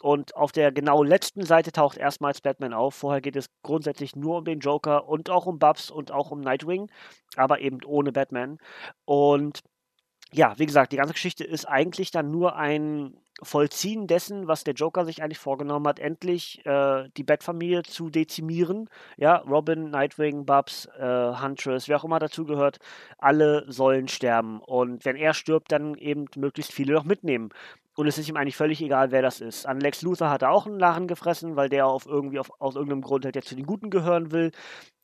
Und 0.00 0.36
auf 0.36 0.52
der 0.52 0.70
genau 0.70 1.02
letzten 1.02 1.44
Seite 1.44 1.72
taucht 1.72 1.98
erstmals 1.98 2.40
Batman 2.40 2.72
auf. 2.72 2.94
Vorher 2.94 3.20
geht 3.20 3.34
es 3.34 3.50
grundsätzlich 3.62 4.14
nur 4.14 4.38
um 4.38 4.44
den 4.44 4.60
Joker 4.60 5.08
und 5.08 5.30
auch 5.30 5.46
um 5.46 5.58
Bubs 5.58 5.90
und 5.90 6.12
auch 6.12 6.30
um 6.30 6.40
Nightwing, 6.40 6.88
aber 7.36 7.60
eben 7.60 7.80
ohne 7.84 8.12
Batman. 8.12 8.58
Und 9.04 9.60
ja, 10.32 10.58
wie 10.58 10.66
gesagt, 10.66 10.92
die 10.92 10.96
ganze 10.96 11.14
Geschichte 11.14 11.42
ist 11.42 11.64
eigentlich 11.64 12.10
dann 12.10 12.30
nur 12.30 12.54
ein 12.56 13.14
Vollziehen 13.42 14.06
dessen, 14.06 14.48
was 14.48 14.64
der 14.64 14.74
Joker 14.74 15.04
sich 15.04 15.22
eigentlich 15.22 15.38
vorgenommen 15.38 15.86
hat, 15.86 15.98
endlich 15.98 16.64
äh, 16.66 17.08
die 17.16 17.22
Bat-Familie 17.22 17.82
zu 17.82 18.10
dezimieren. 18.10 18.88
Ja, 19.16 19.36
Robin, 19.36 19.90
Nightwing, 19.90 20.44
Bubs, 20.44 20.86
äh, 20.98 21.32
Huntress, 21.40 21.88
wer 21.88 21.98
auch 21.98 22.04
immer 22.04 22.18
dazugehört, 22.18 22.78
alle 23.18 23.64
sollen 23.70 24.08
sterben. 24.08 24.60
Und 24.60 25.04
wenn 25.04 25.16
er 25.16 25.34
stirbt, 25.34 25.72
dann 25.72 25.94
eben 25.94 26.26
möglichst 26.36 26.72
viele 26.72 26.94
noch 26.94 27.04
mitnehmen. 27.04 27.50
Und 27.98 28.06
es 28.06 28.16
ist 28.16 28.28
ihm 28.28 28.36
eigentlich 28.36 28.56
völlig 28.56 28.80
egal, 28.80 29.10
wer 29.10 29.22
das 29.22 29.40
ist. 29.40 29.66
An 29.66 29.80
Lex 29.80 30.02
Luthor 30.02 30.30
hat 30.30 30.42
er 30.42 30.52
auch 30.52 30.66
einen 30.66 30.78
Lachen 30.78 31.08
gefressen, 31.08 31.56
weil 31.56 31.68
der 31.68 31.88
auf 31.88 32.06
irgendwie 32.06 32.38
auf, 32.38 32.52
aus 32.60 32.76
irgendeinem 32.76 33.02
Grund 33.02 33.24
halt 33.24 33.34
jetzt 33.34 33.48
zu 33.48 33.56
den 33.56 33.66
Guten 33.66 33.90
gehören 33.90 34.30
will, 34.30 34.52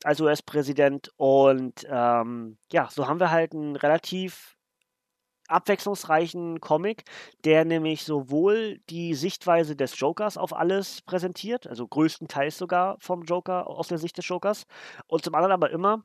als 0.04 0.20
US-Präsident. 0.20 1.10
Und 1.16 1.84
ähm, 1.90 2.56
ja, 2.70 2.88
so 2.92 3.08
haben 3.08 3.18
wir 3.18 3.32
halt 3.32 3.52
einen 3.52 3.74
relativ 3.74 4.53
abwechslungsreichen 5.48 6.60
Comic, 6.60 7.04
der 7.44 7.64
nämlich 7.64 8.04
sowohl 8.04 8.80
die 8.90 9.14
Sichtweise 9.14 9.76
des 9.76 9.98
Jokers 9.98 10.36
auf 10.36 10.54
alles 10.54 11.02
präsentiert, 11.02 11.66
also 11.66 11.86
größtenteils 11.86 12.58
sogar 12.58 12.96
vom 13.00 13.22
Joker 13.22 13.68
aus 13.68 13.88
der 13.88 13.98
Sicht 13.98 14.16
des 14.18 14.28
Jokers, 14.28 14.66
und 15.06 15.24
zum 15.24 15.34
anderen 15.34 15.52
aber 15.52 15.70
immer 15.70 16.02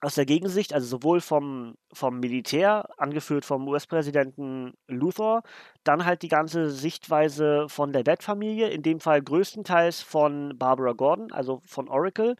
aus 0.00 0.14
der 0.14 0.26
Gegensicht, 0.26 0.74
also 0.74 0.86
sowohl 0.86 1.20
vom, 1.20 1.74
vom 1.92 2.20
Militär, 2.20 2.88
angeführt 2.98 3.46
vom 3.46 3.66
US-Präsidenten 3.66 4.74
Luthor, 4.88 5.42
dann 5.84 6.04
halt 6.04 6.22
die 6.22 6.28
ganze 6.28 6.70
Sichtweise 6.70 7.66
von 7.68 7.92
der 7.92 8.02
Bat-Familie, 8.02 8.68
in 8.68 8.82
dem 8.82 9.00
Fall 9.00 9.22
größtenteils 9.22 10.02
von 10.02 10.58
Barbara 10.58 10.92
Gordon, 10.92 11.32
also 11.32 11.62
von 11.66 11.88
Oracle, 11.88 12.36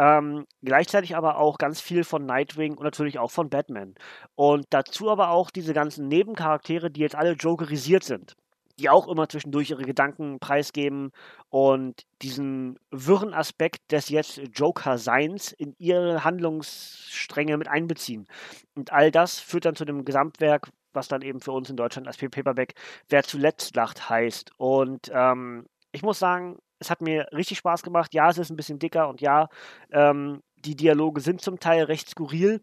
ähm, 0.00 0.46
gleichzeitig 0.62 1.14
aber 1.14 1.36
auch 1.36 1.58
ganz 1.58 1.82
viel 1.82 2.04
von 2.04 2.24
Nightwing 2.24 2.78
und 2.78 2.84
natürlich 2.84 3.18
auch 3.18 3.30
von 3.30 3.50
Batman. 3.50 3.94
Und 4.34 4.64
dazu 4.70 5.10
aber 5.10 5.28
auch 5.28 5.50
diese 5.50 5.74
ganzen 5.74 6.08
Nebencharaktere, 6.08 6.90
die 6.90 7.00
jetzt 7.00 7.16
alle 7.16 7.32
jokerisiert 7.32 8.02
sind. 8.02 8.34
Die 8.78 8.88
auch 8.88 9.08
immer 9.08 9.28
zwischendurch 9.28 9.68
ihre 9.68 9.82
Gedanken 9.82 10.38
preisgeben 10.40 11.10
und 11.50 12.06
diesen 12.22 12.78
wirren 12.90 13.34
Aspekt 13.34 13.92
des 13.92 14.08
jetzt 14.08 14.40
Joker-Seins 14.54 15.52
in 15.52 15.74
ihre 15.76 16.24
Handlungsstränge 16.24 17.58
mit 17.58 17.68
einbeziehen. 17.68 18.26
Und 18.74 18.92
all 18.92 19.10
das 19.10 19.38
führt 19.38 19.66
dann 19.66 19.76
zu 19.76 19.84
dem 19.84 20.06
Gesamtwerk, 20.06 20.70
was 20.94 21.08
dann 21.08 21.20
eben 21.20 21.40
für 21.40 21.52
uns 21.52 21.68
in 21.68 21.76
Deutschland 21.76 22.06
als 22.06 22.16
Paperback 22.16 22.72
Wer 23.10 23.22
zuletzt 23.22 23.76
lacht 23.76 24.08
heißt. 24.08 24.52
Und 24.56 25.10
ähm, 25.12 25.66
ich 25.92 26.02
muss 26.02 26.18
sagen, 26.18 26.56
es 26.80 26.90
hat 26.90 27.02
mir 27.02 27.28
richtig 27.32 27.58
Spaß 27.58 27.82
gemacht. 27.82 28.14
Ja, 28.14 28.30
es 28.30 28.38
ist 28.38 28.50
ein 28.50 28.56
bisschen 28.56 28.78
dicker 28.78 29.08
und 29.08 29.20
ja, 29.20 29.48
ähm, 29.92 30.42
die 30.56 30.74
Dialoge 30.74 31.20
sind 31.20 31.40
zum 31.40 31.60
Teil 31.60 31.84
recht 31.84 32.08
skurril 32.08 32.62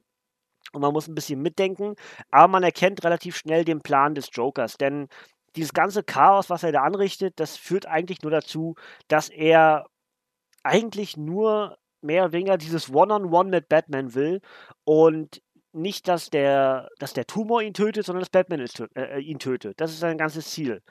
und 0.74 0.82
man 0.82 0.92
muss 0.94 1.08
ein 1.08 1.16
bisschen 1.16 1.42
mitdenken, 1.42 1.96
aber 2.30 2.48
man 2.48 2.64
erkennt 2.64 3.04
relativ 3.04 3.38
schnell 3.38 3.64
den 3.64 3.82
Plan 3.82 4.16
des 4.16 4.30
Jokers, 4.34 4.78
denn 4.78 5.08
dieses 5.56 5.74
ganze 5.74 6.04
Chaos, 6.04 6.50
was 6.50 6.64
er 6.64 6.72
da 6.72 6.82
anrichtet, 6.84 7.40
das 7.40 7.58
führt 7.58 7.88
eigentlich 7.88 8.22
nur 8.22 8.32
dazu, 8.32 8.76
dass 9.08 9.30
er 9.30 9.86
eigentlich 10.64 11.18
nur 11.18 11.78
mehr 12.02 12.26
oder 12.26 12.34
weniger 12.34 12.58
dieses 12.58 12.90
One-on-One 12.90 13.28
-on 13.28 13.46
-One 13.46 13.50
mit 13.50 13.70
Batman 13.70 14.14
will 14.14 14.42
und 14.84 15.42
nicht, 15.74 16.08
dass 16.08 16.30
der, 16.30 16.90
dass 17.00 17.14
der 17.14 17.26
Tumor 17.26 17.62
ihn 17.62 17.74
tötet, 17.74 18.06
sondern 18.06 18.22
dass 18.22 18.30
Batman 18.30 18.66
äh, 18.96 19.20
ihn 19.20 19.40
tötet. 19.40 19.80
Das 19.80 19.92
ist 19.92 20.00
sein 20.00 20.18
ganzes 20.18 20.50
Ziel. 20.50 20.82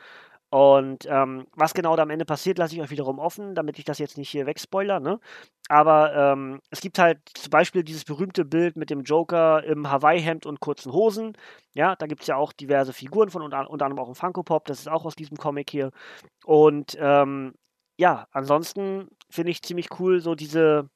Und 0.50 1.06
ähm, 1.06 1.46
was 1.56 1.74
genau 1.74 1.96
da 1.96 2.02
am 2.02 2.10
Ende 2.10 2.24
passiert, 2.24 2.58
lasse 2.58 2.74
ich 2.74 2.80
euch 2.80 2.90
wiederum 2.90 3.18
offen, 3.18 3.54
damit 3.54 3.78
ich 3.78 3.84
das 3.84 3.98
jetzt 3.98 4.16
nicht 4.16 4.30
hier 4.30 4.46
wegspoiler. 4.46 5.00
Ne? 5.00 5.18
Aber 5.68 6.14
ähm, 6.14 6.60
es 6.70 6.80
gibt 6.80 6.98
halt 6.98 7.18
zum 7.34 7.50
Beispiel 7.50 7.82
dieses 7.82 8.04
berühmte 8.04 8.44
Bild 8.44 8.76
mit 8.76 8.90
dem 8.90 9.02
Joker 9.02 9.64
im 9.64 9.90
Hawaii-Hemd 9.90 10.46
und 10.46 10.60
kurzen 10.60 10.92
Hosen. 10.92 11.36
Ja, 11.74 11.96
da 11.96 12.06
gibt 12.06 12.22
es 12.22 12.28
ja 12.28 12.36
auch 12.36 12.52
diverse 12.52 12.92
Figuren 12.92 13.30
von, 13.30 13.42
unter, 13.42 13.68
unter 13.68 13.86
anderem 13.86 14.04
auch 14.04 14.08
ein 14.08 14.14
Funko 14.14 14.44
Pop, 14.44 14.66
das 14.66 14.78
ist 14.78 14.88
auch 14.88 15.04
aus 15.04 15.16
diesem 15.16 15.36
Comic 15.36 15.70
hier. 15.70 15.90
Und 16.44 16.96
ähm, 17.00 17.54
ja, 17.98 18.26
ansonsten 18.30 19.08
finde 19.30 19.50
ich 19.50 19.62
ziemlich 19.62 19.88
cool 19.98 20.20
so 20.20 20.34
diese, 20.34 20.88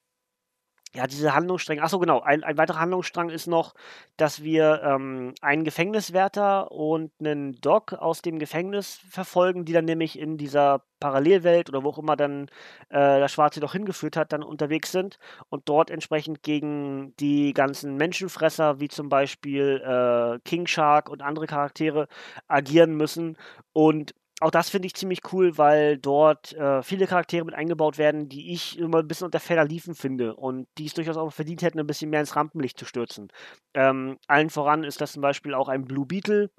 ja, 0.92 1.06
diese 1.06 1.34
Handlungsstränge. 1.34 1.82
Achso, 1.82 2.00
genau. 2.00 2.20
Ein, 2.20 2.42
ein 2.42 2.56
weiterer 2.58 2.80
Handlungsstrang 2.80 3.30
ist 3.30 3.46
noch, 3.46 3.74
dass 4.16 4.42
wir 4.42 4.82
ähm, 4.82 5.34
einen 5.40 5.62
Gefängniswärter 5.62 6.72
und 6.72 7.12
einen 7.20 7.60
Doc 7.60 7.92
aus 7.92 8.22
dem 8.22 8.40
Gefängnis 8.40 9.00
verfolgen, 9.08 9.64
die 9.64 9.72
dann 9.72 9.84
nämlich 9.84 10.18
in 10.18 10.36
dieser 10.36 10.82
Parallelwelt 10.98 11.68
oder 11.68 11.84
wo 11.84 11.90
auch 11.90 11.98
immer 11.98 12.16
dann 12.16 12.48
äh, 12.88 13.20
das 13.20 13.32
Schwarze 13.32 13.60
doch 13.60 13.72
hingeführt 13.72 14.16
hat, 14.16 14.32
dann 14.32 14.42
unterwegs 14.42 14.90
sind 14.90 15.18
und 15.48 15.68
dort 15.68 15.90
entsprechend 15.90 16.42
gegen 16.42 17.14
die 17.20 17.54
ganzen 17.54 17.96
Menschenfresser, 17.96 18.80
wie 18.80 18.88
zum 18.88 19.08
Beispiel 19.08 19.80
äh, 19.84 20.40
King 20.44 20.66
Shark 20.66 21.08
und 21.08 21.22
andere 21.22 21.46
Charaktere, 21.46 22.08
agieren 22.48 22.96
müssen. 22.96 23.38
Und 23.72 24.14
auch 24.40 24.50
das 24.50 24.70
finde 24.70 24.86
ich 24.86 24.94
ziemlich 24.94 25.20
cool, 25.32 25.58
weil 25.58 25.98
dort 25.98 26.54
äh, 26.54 26.82
viele 26.82 27.06
Charaktere 27.06 27.44
mit 27.44 27.54
eingebaut 27.54 27.98
werden, 27.98 28.28
die 28.28 28.52
ich 28.52 28.78
immer 28.78 28.98
ein 28.98 29.08
bisschen 29.08 29.26
unter 29.26 29.38
ferner 29.40 29.64
Liefen 29.64 29.94
finde 29.94 30.34
und 30.34 30.66
die 30.78 30.86
es 30.86 30.94
durchaus 30.94 31.18
auch 31.18 31.30
verdient 31.32 31.62
hätten, 31.62 31.78
ein 31.78 31.86
bisschen 31.86 32.10
mehr 32.10 32.20
ins 32.20 32.36
Rampenlicht 32.36 32.78
zu 32.78 32.86
stürzen. 32.86 33.28
Ähm, 33.74 34.18
allen 34.26 34.50
voran 34.50 34.82
ist 34.82 35.00
das 35.00 35.12
zum 35.12 35.22
Beispiel 35.22 35.54
auch 35.54 35.68
ein 35.68 35.84
Blue 35.84 36.06
Beetle 36.06 36.50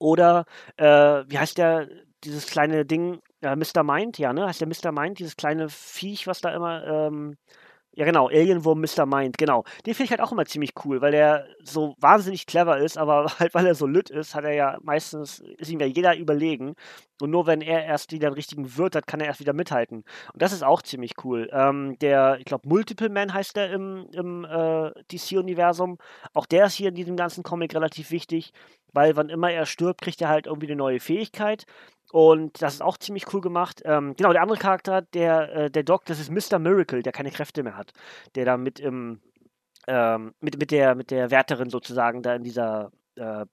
oder, 0.00 0.44
äh, 0.76 0.84
wie 0.86 1.38
heißt 1.38 1.58
der, 1.58 1.88
dieses 2.24 2.46
kleine 2.46 2.84
Ding, 2.84 3.20
äh, 3.42 3.54
Mr. 3.54 3.84
Mind, 3.84 4.18
ja, 4.18 4.32
ne? 4.32 4.46
Heißt 4.46 4.60
der 4.60 4.68
Mr. 4.68 4.92
Mind, 4.92 5.18
dieses 5.18 5.36
kleine 5.36 5.68
Viech, 5.68 6.26
was 6.26 6.40
da 6.40 6.54
immer 6.54 6.84
ähm, 6.84 7.36
ja, 7.96 8.04
genau, 8.04 8.28
Alienwurm 8.28 8.80
Mr. 8.80 9.06
Mind, 9.06 9.38
genau. 9.38 9.64
Den 9.86 9.94
finde 9.94 10.04
ich 10.04 10.10
halt 10.10 10.20
auch 10.20 10.32
immer 10.32 10.46
ziemlich 10.46 10.72
cool, 10.84 11.00
weil 11.00 11.12
der 11.12 11.46
so 11.62 11.94
wahnsinnig 11.98 12.46
clever 12.46 12.78
ist, 12.78 12.98
aber 12.98 13.26
halt, 13.38 13.54
weil 13.54 13.66
er 13.66 13.74
so 13.74 13.86
lütt 13.86 14.10
ist, 14.10 14.34
hat 14.34 14.44
er 14.44 14.52
ja 14.52 14.78
meistens, 14.82 15.40
ist 15.58 15.70
ihm 15.70 15.80
ja 15.80 15.86
jeder 15.86 16.16
überlegen. 16.16 16.74
Und 17.20 17.30
nur 17.30 17.46
wenn 17.46 17.60
er 17.60 17.84
erst 17.84 18.10
wieder 18.12 18.26
einen 18.26 18.34
richtigen 18.34 18.76
Wirt 18.76 18.96
hat, 18.96 19.06
kann 19.06 19.20
er 19.20 19.26
erst 19.26 19.38
wieder 19.38 19.52
mithalten. 19.52 20.04
Und 20.32 20.42
das 20.42 20.52
ist 20.52 20.64
auch 20.64 20.82
ziemlich 20.82 21.12
cool. 21.24 21.48
Ähm, 21.52 21.96
der, 22.00 22.38
ich 22.40 22.44
glaube, 22.44 22.68
Multiple 22.68 23.08
Man 23.08 23.32
heißt 23.32 23.54
der 23.54 23.70
im, 23.70 24.08
im 24.12 24.44
äh, 24.44 24.90
DC-Universum. 25.12 25.98
Auch 26.32 26.46
der 26.46 26.66
ist 26.66 26.74
hier 26.74 26.88
in 26.88 26.96
diesem 26.96 27.16
ganzen 27.16 27.44
Comic 27.44 27.74
relativ 27.74 28.10
wichtig, 28.10 28.52
weil 28.92 29.16
wann 29.16 29.28
immer 29.28 29.50
er 29.50 29.66
stirbt, 29.66 30.00
kriegt 30.02 30.20
er 30.20 30.28
halt 30.28 30.46
irgendwie 30.46 30.66
eine 30.66 30.76
neue 30.76 30.98
Fähigkeit. 30.98 31.66
Und 32.14 32.62
das 32.62 32.74
ist 32.74 32.80
auch 32.80 32.96
ziemlich 32.96 33.34
cool 33.34 33.40
gemacht. 33.40 33.82
Ähm, 33.84 34.14
genau, 34.16 34.32
der 34.32 34.42
andere 34.42 34.56
Charakter, 34.56 35.02
der, 35.02 35.52
äh, 35.52 35.68
der 35.68 35.82
Doc, 35.82 36.04
das 36.04 36.20
ist 36.20 36.30
Mr. 36.30 36.60
Miracle, 36.60 37.02
der 37.02 37.10
keine 37.10 37.32
Kräfte 37.32 37.64
mehr 37.64 37.76
hat. 37.76 37.92
Der 38.36 38.44
da 38.44 38.56
mit 38.56 38.78
im, 38.78 39.20
ähm, 39.88 40.32
mit, 40.38 40.56
mit, 40.56 40.70
der, 40.70 40.94
mit 40.94 41.10
der 41.10 41.32
Wärterin 41.32 41.70
sozusagen 41.70 42.22
da 42.22 42.36
in 42.36 42.44
dieser 42.44 42.92
äh, 43.16 43.46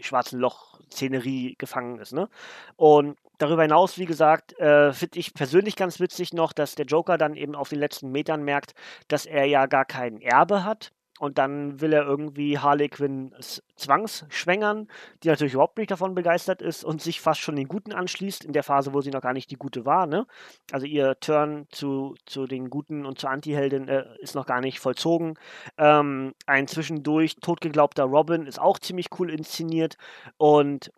schwarzen 0.00 0.40
Loch-Szenerie 0.40 1.54
gefangen 1.56 2.00
ist. 2.00 2.12
Ne? 2.12 2.28
Und 2.74 3.16
darüber 3.38 3.62
hinaus, 3.62 3.96
wie 3.96 4.06
gesagt, 4.06 4.58
äh, 4.58 4.92
finde 4.92 5.20
ich 5.20 5.32
persönlich 5.32 5.76
ganz 5.76 6.00
witzig 6.00 6.32
noch, 6.32 6.52
dass 6.52 6.74
der 6.74 6.86
Joker 6.86 7.16
dann 7.16 7.36
eben 7.36 7.54
auf 7.54 7.68
den 7.68 7.78
letzten 7.78 8.10
Metern 8.10 8.42
merkt, 8.42 8.74
dass 9.06 9.24
er 9.24 9.44
ja 9.44 9.66
gar 9.66 9.84
kein 9.84 10.20
Erbe 10.20 10.64
hat 10.64 10.90
und 11.20 11.38
dann 11.38 11.80
will 11.80 11.92
er 11.92 12.04
irgendwie 12.04 12.58
Harley 12.58 12.88
Quinn 12.88 13.34
zwangsschwängern, 13.76 14.88
die 15.22 15.28
natürlich 15.28 15.54
überhaupt 15.54 15.78
nicht 15.78 15.90
davon 15.90 16.14
begeistert 16.14 16.60
ist 16.60 16.84
und 16.84 17.00
sich 17.00 17.20
fast 17.20 17.40
schon 17.40 17.56
den 17.56 17.68
Guten 17.68 17.92
anschließt, 17.92 18.44
in 18.44 18.52
der 18.52 18.64
Phase, 18.64 18.92
wo 18.92 19.00
sie 19.00 19.10
noch 19.10 19.20
gar 19.20 19.32
nicht 19.32 19.50
die 19.50 19.56
Gute 19.56 19.84
war. 19.84 20.06
Ne? 20.06 20.26
Also 20.72 20.86
ihr 20.86 21.18
Turn 21.20 21.66
zu, 21.70 22.16
zu 22.26 22.46
den 22.46 22.68
Guten 22.68 23.06
und 23.06 23.18
zur 23.18 23.30
Antiheldin 23.30 23.88
äh, 23.88 24.04
ist 24.18 24.34
noch 24.34 24.46
gar 24.46 24.60
nicht 24.60 24.80
vollzogen. 24.80 25.34
Ähm, 25.78 26.34
ein 26.46 26.66
zwischendurch 26.66 27.36
totgeglaubter 27.36 28.04
Robin 28.04 28.46
ist 28.46 28.60
auch 28.60 28.78
ziemlich 28.78 29.08
cool 29.18 29.30
inszeniert 29.30 29.96
und 30.36 30.90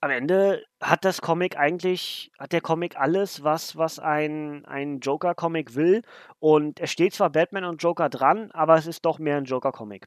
am 0.00 0.10
Ende 0.10 0.64
hat 0.80 1.04
das 1.04 1.20
Comic 1.20 1.56
eigentlich, 1.56 2.30
hat 2.38 2.52
der 2.52 2.60
Comic 2.60 2.96
alles, 2.98 3.42
was, 3.42 3.76
was 3.76 3.98
ein, 3.98 4.64
ein 4.66 5.00
Joker-Comic 5.00 5.74
will. 5.74 6.02
Und 6.38 6.80
es 6.80 6.90
steht 6.90 7.14
zwar 7.14 7.30
Batman 7.30 7.64
und 7.64 7.82
Joker 7.82 8.08
dran, 8.08 8.50
aber 8.52 8.76
es 8.76 8.86
ist 8.86 9.04
doch 9.04 9.18
mehr 9.18 9.36
ein 9.36 9.44
Joker-Comic. 9.44 10.06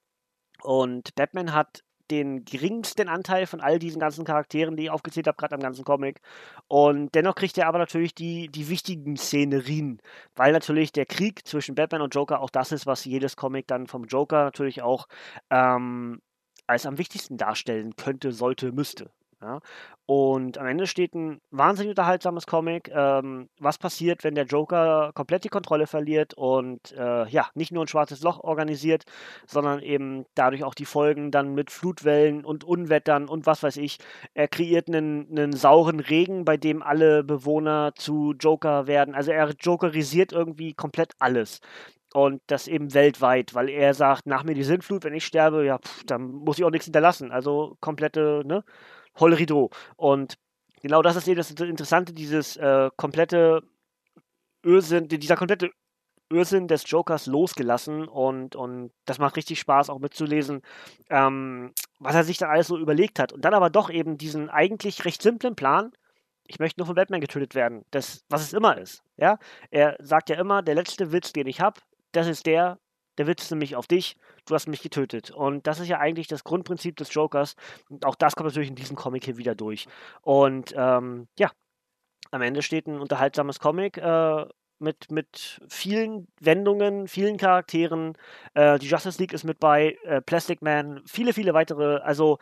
Und 0.64 1.14
Batman 1.16 1.54
hat 1.54 1.84
den 2.10 2.44
geringsten 2.46 3.08
Anteil 3.08 3.48
von 3.48 3.62
all 3.62 3.80
diesen 3.80 4.00
ganzen 4.00 4.26
Charakteren, 4.26 4.76
die 4.76 4.84
ich 4.84 4.90
aufgezählt 4.90 5.28
habe, 5.28 5.38
gerade 5.38 5.56
am 5.56 5.62
ganzen 5.62 5.86
Comic. 5.86 6.22
Und 6.68 7.16
dennoch 7.16 7.36
kriegt 7.36 7.58
er 7.58 7.68
aber 7.68 7.80
natürlich 7.80 8.14
die, 8.14 8.50
die 8.50 8.70
wichtigen 8.70 9.16
Szenerien, 9.18 10.02
weil 10.36 10.52
natürlich 10.52 10.92
der 10.92 11.06
Krieg 11.06 11.48
zwischen 11.48 11.76
Batman 11.76 12.02
und 12.02 12.14
Joker 12.14 12.42
auch 12.42 12.50
das 12.50 12.72
ist, 12.72 12.86
was 12.86 13.06
jedes 13.06 13.36
Comic 13.38 13.68
dann 13.68 13.88
vom 13.88 14.06
Joker 14.06 14.44
natürlich 14.44 14.82
auch 14.82 15.08
ähm, 15.50 16.22
als 16.68 16.86
am 16.86 16.98
wichtigsten 16.98 17.38
darstellen 17.38 17.96
könnte, 17.96 18.32
sollte, 18.32 18.72
müsste. 18.72 19.12
Ja? 19.42 19.60
Und 20.06 20.58
am 20.58 20.68
Ende 20.68 20.88
steht 20.88 21.16
ein 21.16 21.40
wahnsinnig 21.52 21.92
unterhaltsames 21.92 22.46
Comic. 22.46 22.92
Ähm, 22.94 23.50
was 23.60 23.78
passiert, 23.78 24.24
wenn 24.24 24.36
der 24.36 24.46
Joker 24.46 25.12
komplett 25.14 25.44
die 25.44 25.50
Kontrolle 25.50 25.88
verliert 25.88 26.34
und 26.34 26.92
äh, 26.92 27.28
ja, 27.30 27.48
nicht 27.56 27.72
nur 27.72 27.84
ein 27.84 27.88
schwarzes 27.88 28.22
Loch 28.22 28.40
organisiert, 28.42 29.06
sondern 29.48 29.82
eben 29.82 30.26
dadurch 30.36 30.64
auch 30.64 30.74
die 30.74 30.86
Folgen 30.86 31.32
dann 31.32 31.54
mit 31.54 31.72
Flutwellen 31.72 32.46
und 32.46 32.64
Unwettern 32.64 33.28
und 33.30 33.46
was 33.46 33.64
weiß 33.64 33.78
ich. 33.78 34.00
Er 34.34 34.48
kreiert 34.48 34.88
einen, 34.88 35.28
einen 35.32 35.54
sauren 35.54 36.00
Regen, 36.00 36.46
bei 36.46 36.58
dem 36.58 36.84
alle 36.84 37.24
Bewohner 37.24 37.94
zu 37.96 38.34
Joker 38.40 38.88
werden. 38.88 39.16
Also 39.16 39.32
er 39.32 39.50
jokerisiert 39.60 40.34
irgendwie 40.34 40.74
komplett 40.74 41.14
alles. 41.20 41.62
Und 42.14 42.42
das 42.48 42.68
eben 42.68 42.94
weltweit, 42.94 43.54
weil 43.54 43.70
er 43.70 43.94
sagt, 43.94 44.26
nach 44.26 44.44
mir 44.44 44.54
die 44.54 44.64
Sintflut, 44.64 45.06
wenn 45.06 45.14
ich 45.14 45.26
sterbe, 45.26 45.66
ja, 45.66 45.78
pff, 45.80 46.04
dann 46.06 46.24
muss 46.24 46.60
ich 46.60 46.66
auch 46.66 46.70
nichts 46.70 46.86
hinterlassen. 46.86 47.32
Also 47.32 47.78
komplette, 47.80 48.44
ne? 48.46 48.66
Holrido. 49.16 49.70
Und 49.98 50.36
genau 50.82 51.02
das 51.02 51.16
ist 51.16 51.28
eben 51.28 51.38
das 51.38 51.52
Interessante, 51.52 52.14
dieses 52.14 52.58
äh, 52.58 52.90
komplette 52.96 53.64
Irrsinn, 54.64 55.08
dieser 55.08 55.36
komplette 55.36 55.72
Irrsinn 56.32 56.68
des 56.68 56.90
Jokers 56.90 57.26
losgelassen 57.26 58.08
und, 58.08 58.56
und 58.56 58.92
das 59.06 59.20
macht 59.20 59.36
richtig 59.36 59.60
Spaß 59.60 59.90
auch 59.90 60.00
mitzulesen, 60.00 60.62
ähm, 61.10 61.74
was 62.00 62.16
er 62.16 62.24
sich 62.24 62.38
dann 62.38 62.50
alles 62.50 62.68
so 62.68 62.78
überlegt 62.78 63.20
hat. 63.20 63.34
Und 63.34 63.44
dann 63.44 63.54
aber 63.54 63.70
doch 63.70 63.90
eben 63.90 64.18
diesen 64.18 64.50
eigentlich 64.50 65.06
recht 65.06 65.22
simplen 65.22 65.56
Plan, 65.56 65.92
ich 66.48 66.60
möchte 66.60 66.80
nur 66.80 66.88
von 66.88 66.96
Batman 66.96 67.22
getötet 67.22 67.56
werden, 67.56 67.86
das, 67.92 68.24
was 68.30 68.42
es 68.42 68.54
immer 68.54 68.78
ist. 68.78 69.04
Ja? 69.18 69.38
Er 69.70 69.96
sagt 70.00 70.30
ja 70.30 70.38
immer, 70.38 70.62
der 70.62 70.76
letzte 70.76 71.12
Witz, 71.12 71.34
den 71.34 71.48
ich 71.48 71.62
habe, 71.62 71.80
das 72.12 72.28
ist 72.28 72.46
der, 72.46 72.80
der 73.18 73.28
Witz 73.28 73.44
ist 73.44 73.52
nämlich 73.52 73.76
auf 73.76 73.88
dich, 73.88 74.16
du 74.46 74.56
hast 74.56 74.68
mich 74.68 74.82
getötet. 74.82 75.32
Und 75.32 75.68
das 75.68 75.80
ist 75.80 75.88
ja 75.88 76.00
eigentlich 76.00 76.28
das 76.28 76.44
Grundprinzip 76.44 76.96
des 76.96 77.14
Jokers. 77.14 77.56
Und 77.90 78.06
auch 78.06 78.16
das 78.16 78.36
kommt 78.36 78.48
natürlich 78.50 78.70
in 78.70 78.76
diesem 78.76 78.96
Comic 78.96 79.26
hier 79.26 79.38
wieder 79.38 79.56
durch. 79.56 79.88
Und 80.22 80.74
ähm, 80.76 81.28
ja, 81.38 81.52
am 82.32 82.42
Ende 82.42 82.62
steht 82.62 82.88
ein 82.88 83.00
unterhaltsames 83.00 83.60
Comic. 83.60 83.98
Äh, 83.98 84.46
mit, 84.82 85.12
mit 85.12 85.62
vielen 85.70 86.28
Wendungen, 86.40 87.08
vielen 87.08 87.38
Charakteren. 87.38 88.18
Äh, 88.56 88.80
die 88.80 88.88
Justice 88.88 89.22
League 89.22 89.32
ist 89.32 89.44
mit 89.44 89.60
bei, 89.60 89.98
äh, 90.04 90.22
Plastic 90.22 90.62
Man, 90.62 91.02
viele, 91.06 91.34
viele 91.34 91.54
weitere. 91.54 91.98
Also 92.00 92.40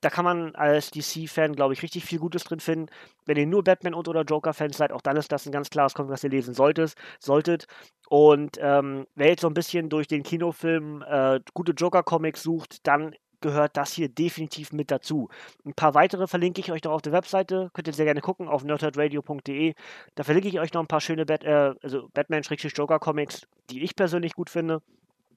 da 0.00 0.10
kann 0.10 0.24
man 0.24 0.54
als 0.54 0.90
DC-Fan, 0.90 1.54
glaube 1.54 1.74
ich, 1.74 1.82
richtig 1.82 2.04
viel 2.04 2.18
Gutes 2.18 2.44
drin 2.44 2.60
finden. 2.60 2.86
Wenn 3.26 3.36
ihr 3.36 3.46
nur 3.46 3.64
Batman 3.64 3.94
und 3.94 4.08
oder 4.08 4.22
Joker-Fans 4.22 4.76
seid, 4.76 4.92
auch 4.92 5.02
dann 5.02 5.16
ist 5.16 5.32
das 5.32 5.46
ein 5.46 5.52
ganz 5.52 5.70
klares 5.70 5.94
Comic, 5.94 6.12
was 6.12 6.24
ihr 6.24 6.30
lesen 6.30 6.54
solltet. 6.54 6.94
solltet. 7.18 7.66
Und 8.08 8.58
ähm, 8.60 9.06
wer 9.14 9.28
jetzt 9.28 9.42
so 9.42 9.48
ein 9.48 9.54
bisschen 9.54 9.88
durch 9.88 10.06
den 10.06 10.22
Kinofilm 10.22 11.02
äh, 11.02 11.40
gute 11.54 11.72
Joker-Comics 11.72 12.42
sucht, 12.42 12.86
dann 12.86 13.14
gehört 13.40 13.76
das 13.76 13.92
hier 13.92 14.08
definitiv 14.08 14.72
mit 14.72 14.90
dazu. 14.90 15.28
Ein 15.64 15.74
paar 15.74 15.94
weitere 15.94 16.26
verlinke 16.26 16.60
ich 16.60 16.72
euch 16.72 16.82
noch 16.84 16.92
auf 16.92 17.02
der 17.02 17.12
Webseite. 17.12 17.70
Könnt 17.72 17.86
ihr 17.86 17.94
sehr 17.94 18.04
gerne 18.04 18.20
gucken 18.20 18.48
auf 18.48 18.64
nerdhardradio.de. 18.64 19.74
Da 20.14 20.24
verlinke 20.24 20.48
ich 20.48 20.60
euch 20.60 20.72
noch 20.72 20.80
ein 20.82 20.88
paar 20.88 21.00
schöne 21.00 21.24
Bat 21.26 21.44
äh, 21.44 21.74
also 21.82 22.08
Batman-Joker-Comics, 22.14 23.46
die 23.70 23.82
ich 23.82 23.94
persönlich 23.94 24.34
gut 24.34 24.50
finde. 24.50 24.82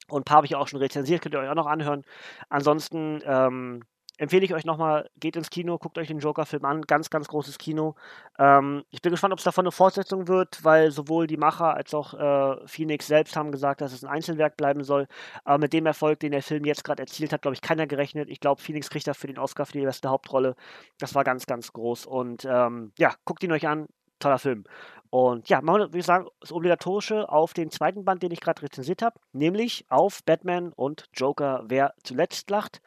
Und 0.09 0.21
ein 0.21 0.25
paar 0.25 0.37
habe 0.37 0.47
ich 0.47 0.55
auch 0.55 0.67
schon 0.67 0.79
rezensiert, 0.79 1.21
könnt 1.21 1.35
ihr 1.35 1.39
euch 1.39 1.49
auch 1.49 1.55
noch 1.55 1.67
anhören. 1.67 2.03
Ansonsten 2.49 3.21
ähm, 3.25 3.83
empfehle 4.21 4.45
ich 4.45 4.53
euch 4.53 4.65
nochmal, 4.65 5.09
geht 5.19 5.35
ins 5.35 5.49
Kino, 5.49 5.79
guckt 5.79 5.97
euch 5.97 6.07
den 6.07 6.19
Joker-Film 6.19 6.63
an. 6.63 6.83
Ganz, 6.83 7.09
ganz 7.09 7.27
großes 7.27 7.57
Kino. 7.57 7.95
Ähm, 8.37 8.83
ich 8.91 9.01
bin 9.01 9.09
gespannt, 9.09 9.33
ob 9.33 9.39
es 9.39 9.45
davon 9.45 9.65
eine 9.65 9.71
Fortsetzung 9.71 10.27
wird, 10.27 10.63
weil 10.63 10.91
sowohl 10.91 11.25
die 11.25 11.37
Macher 11.37 11.73
als 11.73 11.91
auch 11.95 12.13
äh, 12.13 12.67
Phoenix 12.67 13.07
selbst 13.07 13.35
haben 13.35 13.51
gesagt, 13.51 13.81
dass 13.81 13.93
es 13.93 14.03
ein 14.03 14.11
Einzelwerk 14.11 14.57
bleiben 14.57 14.83
soll. 14.83 15.07
Aber 15.43 15.57
mit 15.57 15.73
dem 15.73 15.87
Erfolg, 15.87 16.19
den 16.19 16.33
der 16.33 16.43
Film 16.43 16.65
jetzt 16.65 16.83
gerade 16.83 17.01
erzielt 17.01 17.33
hat, 17.33 17.41
glaube 17.41 17.55
ich, 17.55 17.61
keiner 17.61 17.87
gerechnet. 17.87 18.29
Ich 18.29 18.39
glaube, 18.39 18.61
Phoenix 18.61 18.91
kriegt 18.91 19.07
dafür 19.07 19.27
den 19.27 19.39
Oscar 19.39 19.65
für 19.65 19.73
die 19.73 19.85
beste 19.85 20.09
Hauptrolle. 20.09 20.55
Das 20.99 21.15
war 21.15 21.23
ganz, 21.23 21.47
ganz 21.47 21.73
groß. 21.73 22.05
Und 22.05 22.45
ähm, 22.45 22.91
ja, 22.99 23.15
guckt 23.25 23.41
ihn 23.41 23.51
euch 23.51 23.67
an. 23.67 23.87
Toller 24.19 24.37
Film. 24.37 24.65
Und 25.13 25.49
ja, 25.49 25.61
machen 25.61 25.81
wir, 25.81 25.89
würde 25.89 25.99
ich 25.99 26.05
das 26.05 26.53
Obligatorische 26.53 27.27
auf 27.27 27.53
den 27.53 27.69
zweiten 27.69 28.05
Band, 28.05 28.23
den 28.23 28.31
ich 28.31 28.39
gerade 28.39 28.61
rezensiert 28.61 29.01
habe, 29.01 29.19
nämlich 29.33 29.83
auf 29.89 30.23
Batman 30.23 30.71
und 30.73 31.03
Joker, 31.13 31.65
wer 31.67 31.93
zuletzt 32.01 32.49
lacht. 32.49 32.79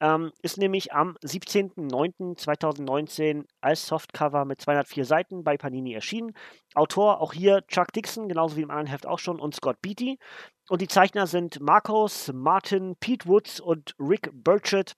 Ähm, 0.00 0.30
ist 0.42 0.58
nämlich 0.58 0.92
am 0.92 1.16
17.09.2019 1.24 3.46
als 3.60 3.88
Softcover 3.88 4.44
mit 4.44 4.60
204 4.60 5.04
Seiten 5.04 5.42
bei 5.42 5.56
Panini 5.56 5.92
erschienen. 5.92 6.34
Autor 6.76 7.20
auch 7.20 7.32
hier 7.32 7.66
Chuck 7.66 7.92
Dixon, 7.92 8.28
genauso 8.28 8.56
wie 8.56 8.62
im 8.62 8.70
anderen 8.70 8.86
Heft 8.86 9.08
auch 9.08 9.18
schon, 9.18 9.40
und 9.40 9.56
Scott 9.56 9.82
Beatty. 9.82 10.20
Und 10.68 10.82
die 10.82 10.88
Zeichner 10.88 11.26
sind 11.26 11.58
Marcos, 11.60 12.30
Martin, 12.32 12.94
Pete 13.00 13.26
Woods 13.26 13.58
und 13.60 13.96
Rick 13.98 14.30
Burchett. 14.32 14.94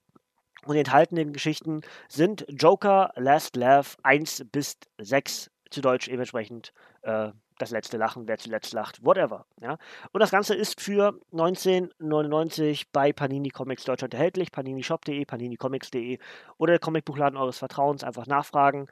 Und 0.67 0.75
die 0.75 0.81
enthaltenen 0.81 1.33
Geschichten 1.33 1.81
sind 2.09 2.45
Joker, 2.49 3.11
Last 3.17 3.57
Laugh 3.57 3.97
1 4.03 4.45
bis 4.53 4.77
6, 4.99 5.51
zu 5.75 5.81
Deutsch 5.81 6.09
entsprechend 6.09 6.73
äh, 7.03 7.31
das 7.59 7.71
letzte 7.71 7.97
Lachen, 7.97 8.27
wer 8.27 8.39
zuletzt 8.39 8.73
lacht, 8.73 9.05
whatever. 9.05 9.47
Ja? 9.61 9.79
Und 10.13 10.21
das 10.21 10.31
Ganze 10.31 10.55
ist 10.55 10.81
für 10.81 11.19
1999 11.33 12.91
bei 12.91 13.13
Panini 13.13 13.51
Comics 13.51 13.85
Deutschland 13.85 14.15
erhältlich, 14.15 14.51
paninishop.de, 14.51 15.25
paninicomics.de 15.25 16.19
oder 16.59 16.73
der 16.73 16.81
Comicbuchladen 16.81 17.39
eures 17.39 17.59
Vertrauens 17.59 18.03
einfach 18.03 18.27
nachfragen. 18.27 18.89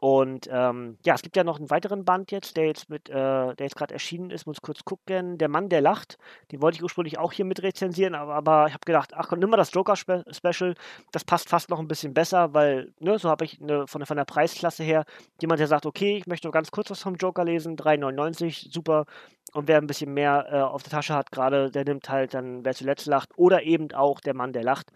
Und 0.00 0.48
ähm, 0.52 0.98
ja, 1.04 1.14
es 1.14 1.22
gibt 1.22 1.36
ja 1.36 1.44
noch 1.44 1.58
einen 1.58 1.70
weiteren 1.70 2.04
Band 2.04 2.30
jetzt, 2.30 2.56
der 2.56 2.66
jetzt 2.66 2.90
mit, 2.90 3.08
äh, 3.08 3.12
der 3.12 3.56
jetzt 3.58 3.76
gerade 3.76 3.94
erschienen 3.94 4.30
ist, 4.30 4.46
muss 4.46 4.60
kurz 4.60 4.84
gucken. 4.84 5.38
Der 5.38 5.48
Mann, 5.48 5.68
der 5.70 5.80
lacht. 5.80 6.18
Den 6.52 6.60
wollte 6.60 6.76
ich 6.76 6.82
ursprünglich 6.82 7.18
auch 7.18 7.32
hier 7.32 7.46
mit 7.46 7.62
rezensieren, 7.62 8.14
aber, 8.14 8.34
aber 8.34 8.66
ich 8.66 8.74
habe 8.74 8.84
gedacht, 8.84 9.12
ach 9.14 9.28
komm, 9.28 9.38
nimm 9.38 9.48
mal 9.48 9.56
das 9.56 9.72
Joker-Special. 9.72 10.74
Das 11.12 11.24
passt 11.24 11.48
fast 11.48 11.70
noch 11.70 11.78
ein 11.78 11.88
bisschen 11.88 12.12
besser, 12.12 12.52
weil, 12.52 12.92
ne, 13.00 13.18
so 13.18 13.30
habe 13.30 13.44
ich 13.46 13.60
eine, 13.60 13.86
von, 13.86 14.04
von 14.04 14.16
der 14.16 14.24
Preisklasse 14.24 14.82
her 14.82 15.04
jemand, 15.40 15.60
der 15.60 15.66
sagt, 15.66 15.86
okay, 15.86 16.18
ich 16.18 16.26
möchte 16.26 16.46
nur 16.46 16.52
ganz 16.52 16.70
kurz 16.70 16.90
was 16.90 17.02
vom 17.02 17.14
Joker 17.16 17.44
lesen, 17.44 17.76
3,99, 17.76 18.72
super. 18.72 19.06
Und 19.54 19.68
wer 19.68 19.78
ein 19.78 19.86
bisschen 19.86 20.12
mehr 20.12 20.46
äh, 20.50 20.60
auf 20.60 20.82
der 20.82 20.90
Tasche 20.90 21.14
hat, 21.14 21.30
gerade, 21.32 21.70
der 21.70 21.84
nimmt 21.84 22.08
halt 22.10 22.34
dann, 22.34 22.64
wer 22.64 22.74
zuletzt 22.74 23.06
lacht, 23.06 23.30
oder 23.38 23.62
eben 23.62 23.92
auch 23.92 24.20
der 24.20 24.34
Mann, 24.34 24.52
der 24.52 24.64
lacht. 24.64 24.90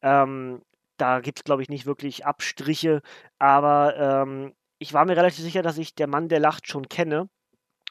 Ähm, 0.00 0.62
da 0.96 1.20
gibt 1.20 1.38
es, 1.38 1.44
glaube 1.44 1.62
ich, 1.62 1.68
nicht 1.68 1.86
wirklich 1.86 2.26
Abstriche, 2.26 3.02
aber 3.38 3.96
ähm, 3.96 4.54
ich 4.78 4.92
war 4.92 5.04
mir 5.04 5.16
relativ 5.16 5.42
sicher, 5.44 5.62
dass 5.62 5.78
ich 5.78 5.94
Der 5.94 6.06
Mann, 6.06 6.28
der 6.28 6.40
lacht 6.40 6.68
schon 6.68 6.88
kenne. 6.88 7.28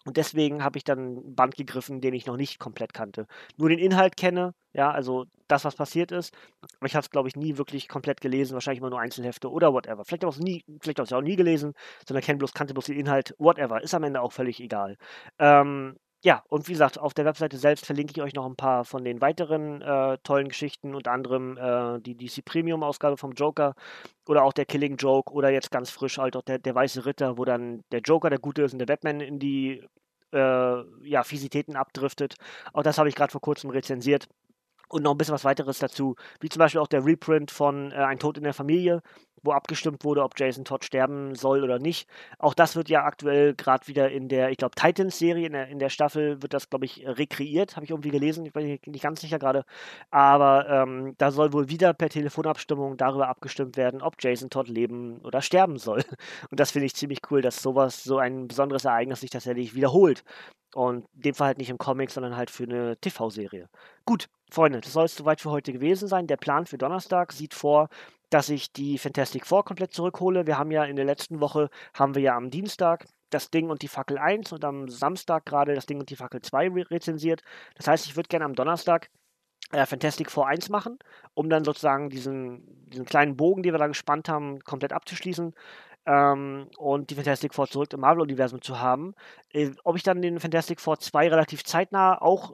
Und 0.06 0.18
deswegen 0.18 0.64
habe 0.64 0.78
ich 0.78 0.84
dann 0.84 1.00
einen 1.00 1.36
Band 1.36 1.56
gegriffen, 1.56 2.00
den 2.00 2.14
ich 2.14 2.28
noch 2.28 2.38
nicht 2.38 2.60
komplett 2.60 2.94
kannte. 2.94 3.26
Nur 3.58 3.70
den 3.70 3.80
Inhalt 3.80 4.16
kenne, 4.18 4.54
ja, 4.72 4.92
also 4.92 5.26
das, 5.48 5.66
was 5.66 5.76
passiert 5.76 6.12
ist. 6.12 6.32
Aber 6.78 6.86
ich 6.86 6.96
habe 6.96 7.04
es, 7.04 7.10
glaube 7.10 7.28
ich, 7.28 7.36
nie 7.36 7.58
wirklich 7.58 7.88
komplett 7.88 8.22
gelesen, 8.22 8.54
wahrscheinlich 8.54 8.82
immer 8.82 8.92
nur 8.92 9.00
Einzelhefte 9.00 9.50
oder 9.50 9.74
whatever. 9.74 10.06
Vielleicht 10.06 10.26
auch 10.26 10.38
nie, 10.38 10.64
vielleicht 10.80 11.02
auch 11.02 11.22
nie 11.22 11.36
gelesen, 11.36 11.74
sondern 12.08 12.24
kenne 12.24 12.38
bloß, 12.38 12.54
kannte 12.54 12.76
bloß 12.76 12.86
den 12.86 13.00
Inhalt, 13.00 13.34
whatever. 13.40 13.82
Ist 13.82 13.96
am 13.96 14.04
Ende 14.04 14.22
auch 14.22 14.32
völlig 14.32 14.60
egal. 14.60 14.96
Ähm, 15.40 15.98
ja, 16.26 16.44
und 16.50 16.68
wie 16.68 16.72
gesagt, 16.72 16.98
auf 16.98 17.14
der 17.14 17.24
Webseite 17.26 17.56
selbst 17.58 17.86
verlinke 17.86 18.14
ich 18.16 18.22
euch 18.24 18.34
noch 18.34 18.48
ein 18.48 18.56
paar 18.56 18.84
von 18.84 19.04
den 19.04 19.22
weiteren 19.22 19.84
äh, 19.84 20.18
tollen 20.24 20.48
Geschichten, 20.50 20.96
unter 20.96 21.12
anderem 21.12 21.56
äh, 21.56 22.00
die 22.02 22.18
DC 22.18 22.44
Premium-Ausgabe 22.44 23.16
vom 23.16 23.34
Joker 23.34 23.76
oder 24.28 24.44
auch 24.44 24.52
der 24.54 24.66
Killing 24.66 24.98
Joke 24.98 25.32
oder 25.32 25.52
jetzt 25.52 25.70
ganz 25.70 25.92
frisch 25.92 26.18
halt 26.18 26.36
auch 26.36 26.42
der, 26.42 26.58
der 26.58 26.74
Weiße 26.74 27.06
Ritter, 27.06 27.38
wo 27.38 27.46
dann 27.46 27.84
der 27.92 28.00
Joker 28.00 28.32
der 28.32 28.40
Gute 28.40 28.64
ist 28.64 28.74
und 28.74 28.80
der 28.80 28.88
Batman 28.88 29.20
in 29.22 29.38
die 29.38 29.84
äh, 30.34 31.08
ja, 31.08 31.24
Fisitäten 31.24 31.76
abdriftet. 31.76 32.38
Auch 32.74 32.82
das 32.82 32.98
habe 32.98 33.08
ich 33.08 33.14
gerade 33.14 33.32
vor 33.32 33.42
kurzem 33.42 33.70
rezensiert 33.70 34.28
und 34.90 35.04
noch 35.04 35.12
ein 35.12 35.20
bisschen 35.20 35.36
was 35.36 35.46
weiteres 35.46 35.78
dazu, 35.78 36.16
wie 36.40 36.50
zum 36.50 36.60
Beispiel 36.60 36.82
auch 36.82 36.88
der 36.88 37.06
Reprint 37.06 37.52
von 37.52 37.92
äh, 37.92 37.96
Ein 37.98 38.18
Tod 38.18 38.40
in 38.40 38.46
der 38.46 38.54
Familie, 38.56 39.04
wo 39.46 39.52
abgestimmt 39.52 40.04
wurde, 40.04 40.24
ob 40.24 40.40
Jason 40.40 40.66
Todd 40.66 40.84
sterben 40.84 41.36
soll 41.36 41.64
oder 41.64 41.80
nicht. 41.80 42.10
Auch 42.40 42.54
das 42.54 42.76
wird 42.76 42.90
ja 42.90 43.04
aktuell 43.04 43.54
gerade 43.56 43.88
wieder 43.88 44.12
in 44.12 44.28
der, 44.28 44.50
ich 44.50 44.58
glaube, 44.58 44.76
Titans-Serie, 44.76 45.48
in 45.48 45.54
der, 45.54 45.68
in 45.68 45.80
der 45.80 45.90
Staffel 45.90 46.42
wird 46.42 46.54
das, 46.54 46.70
glaube 46.70 46.86
ich, 46.86 47.06
rekreiert, 47.06 47.76
habe 47.76 47.86
ich 47.86 47.92
irgendwie 47.92 48.12
gelesen, 48.12 48.46
ich 48.46 48.54
bin 48.54 48.80
nicht 48.86 49.04
ganz 49.04 49.22
sicher 49.22 49.40
gerade. 49.40 49.66
Aber 50.12 50.68
ähm, 50.70 51.16
da 51.18 51.32
soll 51.32 51.54
wohl 51.54 51.70
wieder 51.70 51.94
per 51.94 52.10
Telefonabstimmung 52.10 52.98
darüber 52.98 53.28
abgestimmt 53.28 53.78
werden, 53.78 54.02
ob 54.02 54.16
Jason 54.20 54.50
Todd 54.50 54.68
leben 54.68 55.20
oder 55.20 55.42
sterben 55.42 55.78
soll. 55.78 56.04
Und 56.50 56.60
das 56.60 56.72
finde 56.72 56.88
ich 56.88 56.96
ziemlich 56.96 57.20
cool, 57.32 57.42
dass 57.42 57.62
sowas, 57.62 58.04
so 58.04 58.18
ein 58.18 58.48
besonderes 58.48 58.86
Ereignis 58.86 59.22
sich 59.22 59.30
tatsächlich 59.30 59.76
wiederholt. 59.76 60.24
Und 60.74 61.06
in 61.16 61.22
dem 61.22 61.36
Fall 61.36 61.48
halt 61.48 61.58
nicht 61.58 61.70
im 61.70 61.78
Comic, 61.78 62.12
sondern 62.12 62.36
halt 62.36 62.52
für 62.52 62.64
eine 62.64 62.98
TV-Serie. 62.98 63.70
Gut, 64.04 64.28
Freunde, 64.52 64.82
das 64.82 64.92
soll 64.92 65.06
es 65.06 65.16
soweit 65.16 65.40
für 65.40 65.50
heute 65.50 65.72
gewesen 65.72 66.08
sein. 66.10 66.28
Der 66.28 66.38
Plan 66.38 66.66
für 66.66 66.78
Donnerstag 66.78 67.32
sieht 67.32 67.54
vor, 67.54 67.88
dass 68.30 68.50
ich 68.50 68.72
die 68.72 68.98
Fantastic 68.98 69.46
Four 69.46 69.66
komplett 69.66 69.94
zurückhole. 69.94 70.48
Wir 70.48 70.58
haben 70.58 70.72
ja 70.72 70.84
in 70.84 70.96
der 70.96 71.06
letzten 71.06 71.40
Woche, 71.40 71.70
haben 71.94 72.16
wir 72.16 72.22
ja 72.22 72.36
am 72.36 72.50
Dienstag 72.50 73.06
das 73.30 73.50
Ding 73.50 73.70
und 73.70 73.82
die 73.82 73.88
Fackel 73.88 74.18
1 74.18 74.52
und 74.54 74.64
am 74.64 74.88
Samstag 74.90 75.46
gerade 75.46 75.76
das 75.76 75.86
Ding 75.86 76.00
und 76.00 76.10
die 76.10 76.16
Fackel 76.16 76.42
2 76.42 76.70
rezensiert. 76.90 77.42
Das 77.76 77.88
heißt, 77.88 78.06
ich 78.06 78.16
würde 78.16 78.30
gerne 78.30 78.46
am 78.46 78.56
Donnerstag 78.56 79.10
äh, 79.72 79.86
Fantastic 79.86 80.32
Four 80.32 80.48
1 80.48 80.70
machen, 80.70 81.00
um 81.34 81.50
dann 81.50 81.64
sozusagen 81.64 82.10
diesen, 82.10 82.64
diesen 82.90 83.06
kleinen 83.06 83.36
Bogen, 83.36 83.64
den 83.64 83.74
wir 83.74 83.80
da 83.80 83.88
gespannt 83.88 84.30
haben, 84.30 84.60
komplett 84.62 84.94
abzuschließen. 84.94 85.54
Ähm, 86.08 86.70
und 86.78 87.10
die 87.10 87.16
Fantastic 87.16 87.54
Four 87.54 87.68
zurück 87.68 87.92
im 87.94 88.02
Marvel-Universum 88.02 88.62
zu 88.62 88.80
haben. 88.80 89.16
Äh, 89.50 89.72
ob 89.84 89.96
ich 89.96 90.04
dann 90.04 90.22
den 90.22 90.40
Fantastic 90.40 90.80
Four 90.80 91.00
2 91.00 91.30
relativ 91.30 91.64
zeitnah 91.64 92.22
auch 92.22 92.54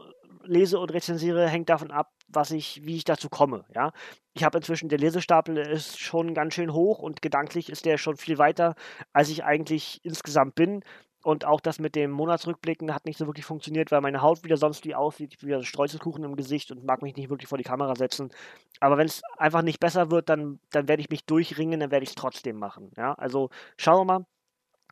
lese 0.52 0.80
und 0.80 0.94
rezensiere, 0.94 1.48
hängt 1.48 1.70
davon 1.70 1.92
ab, 1.92 2.12
was 2.28 2.52
ich, 2.52 2.82
wie 2.84 2.98
ich 2.98 3.06
dazu 3.06 3.30
komme. 3.30 3.66
Ja, 3.74 3.92
ich 4.34 4.44
habe 4.44 4.58
inzwischen 4.58 4.90
der 4.90 5.00
Lesestapel 5.00 5.58
ist 5.58 6.00
schon 6.00 6.34
ganz 6.34 6.54
schön 6.54 6.74
hoch 6.74 7.00
und 7.00 7.22
gedanklich 7.22 7.70
ist 7.70 7.86
der 7.86 7.98
schon 7.98 8.18
viel 8.18 8.38
weiter, 8.38 8.76
als 9.14 9.30
ich 9.30 9.44
eigentlich 9.44 10.02
insgesamt 10.04 10.56
bin. 10.56 10.84
Und 11.24 11.46
auch 11.46 11.62
das 11.62 11.80
mit 11.80 11.96
dem 11.96 12.10
Monatsrückblicken 12.12 12.96
hat 12.96 13.06
nicht 13.06 13.18
so 13.18 13.28
wirklich 13.28 13.46
funktioniert, 13.46 13.92
weil 13.92 14.02
meine 14.02 14.24
Haut 14.24 14.44
wieder 14.44 14.58
sonst 14.58 14.86
wie 14.86 14.96
aussieht, 14.96 15.38
wie 15.40 15.48
wieder 15.48 15.62
Streuselkuchen 15.64 16.24
im 16.24 16.36
Gesicht 16.36 16.72
und 16.72 16.84
mag 16.84 17.04
mich 17.04 17.16
nicht 17.16 17.30
wirklich 17.30 17.48
vor 17.48 17.60
die 17.60 17.64
Kamera 17.64 17.96
setzen. 17.96 18.32
Aber 18.80 18.98
wenn 18.98 19.06
es 19.06 19.22
einfach 19.38 19.62
nicht 19.62 19.80
besser 19.80 20.10
wird, 20.10 20.30
dann, 20.30 20.60
dann 20.72 20.88
werde 20.88 21.02
ich 21.02 21.10
mich 21.10 21.26
durchringen, 21.26 21.80
dann 21.80 21.92
werde 21.92 22.04
ich 22.04 22.10
es 22.10 22.16
trotzdem 22.16 22.58
machen. 22.58 22.92
Ja, 22.98 23.14
also 23.14 23.50
schauen 23.78 24.00
wir 24.00 24.06
mal. 24.20 24.26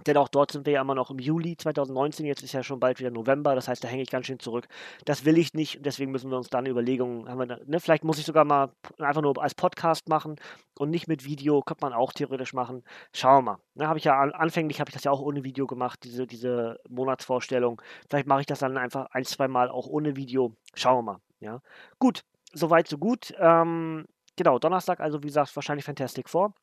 Denn 0.08 0.18
auch 0.18 0.30
dort 0.30 0.52
sind 0.52 0.66
wir 0.66 0.74
ja 0.74 0.82
immer 0.82 0.96
noch 0.96 1.12
im 1.12 1.20
Juli 1.20 1.58
2019, 1.58 2.26
jetzt 2.26 2.44
ist 2.44 2.54
ja 2.54 2.64
schon 2.64 2.80
bald 2.80 3.00
wieder 3.00 3.12
November, 3.12 3.56
das 3.56 3.68
heißt, 3.68 3.84
da 3.84 3.88
hänge 3.88 4.04
ich 4.04 4.10
ganz 4.10 4.28
schön 4.28 4.40
zurück. 4.40 4.68
Das 5.06 5.26
will 5.26 5.38
ich 5.38 5.54
nicht 5.54 5.80
deswegen 5.90 6.12
müssen 6.12 6.30
wir 6.30 6.38
uns 6.38 6.50
dann 6.50 6.66
Überlegungen, 6.66 7.28
haben 7.28 7.40
wir, 7.40 7.60
ne, 7.66 7.80
vielleicht 7.80 8.04
muss 8.04 8.20
ich 8.20 8.26
sogar 8.26 8.46
mal 8.46 8.72
einfach 8.98 9.22
nur 9.22 9.42
als 9.42 9.56
Podcast 9.56 10.10
machen 10.10 10.36
und 10.78 10.90
nicht 10.90 11.08
mit 11.08 11.26
Video, 11.26 11.62
könnte 11.62 11.86
man 11.86 11.94
auch 11.94 12.14
theoretisch 12.14 12.54
machen. 12.54 12.84
Schauen 13.14 13.46
wir 13.46 13.52
mal. 13.54 13.58
Ne, 13.76 13.88
habe 13.88 14.00
ich 14.00 14.06
ja 14.06 14.20
anfänglich 14.20 14.80
habe 14.80 14.90
ich 14.90 14.94
das 14.94 15.04
ja 15.04 15.12
auch 15.12 15.22
ohne 15.22 15.44
Video 15.44 15.68
gemacht, 15.68 16.00
diese, 16.04 16.28
diese 16.28 16.80
Monatsvorstellung. 16.90 17.82
Vielleicht 18.10 18.28
mache 18.28 18.42
ich 18.42 18.46
das 18.46 18.60
dann 18.60 18.78
einfach 18.78 19.08
ein, 19.12 19.26
zwei 19.26 19.48
Mal 19.48 19.70
auch 19.70 19.88
ohne 19.88 20.16
Video. 20.16 20.56
Schauen 20.76 20.98
wir 21.00 21.14
mal. 21.14 21.20
Ja. 21.40 21.62
Gut, 22.00 22.24
soweit, 22.54 22.88
so 22.88 22.98
gut. 22.98 23.34
Ähm, 23.40 24.06
genau, 24.36 24.60
Donnerstag, 24.60 25.00
also 25.00 25.24
wie 25.24 25.28
gesagt, 25.28 25.56
wahrscheinlich 25.56 25.86
Fantastic 25.86 26.30
Four. 26.30 26.54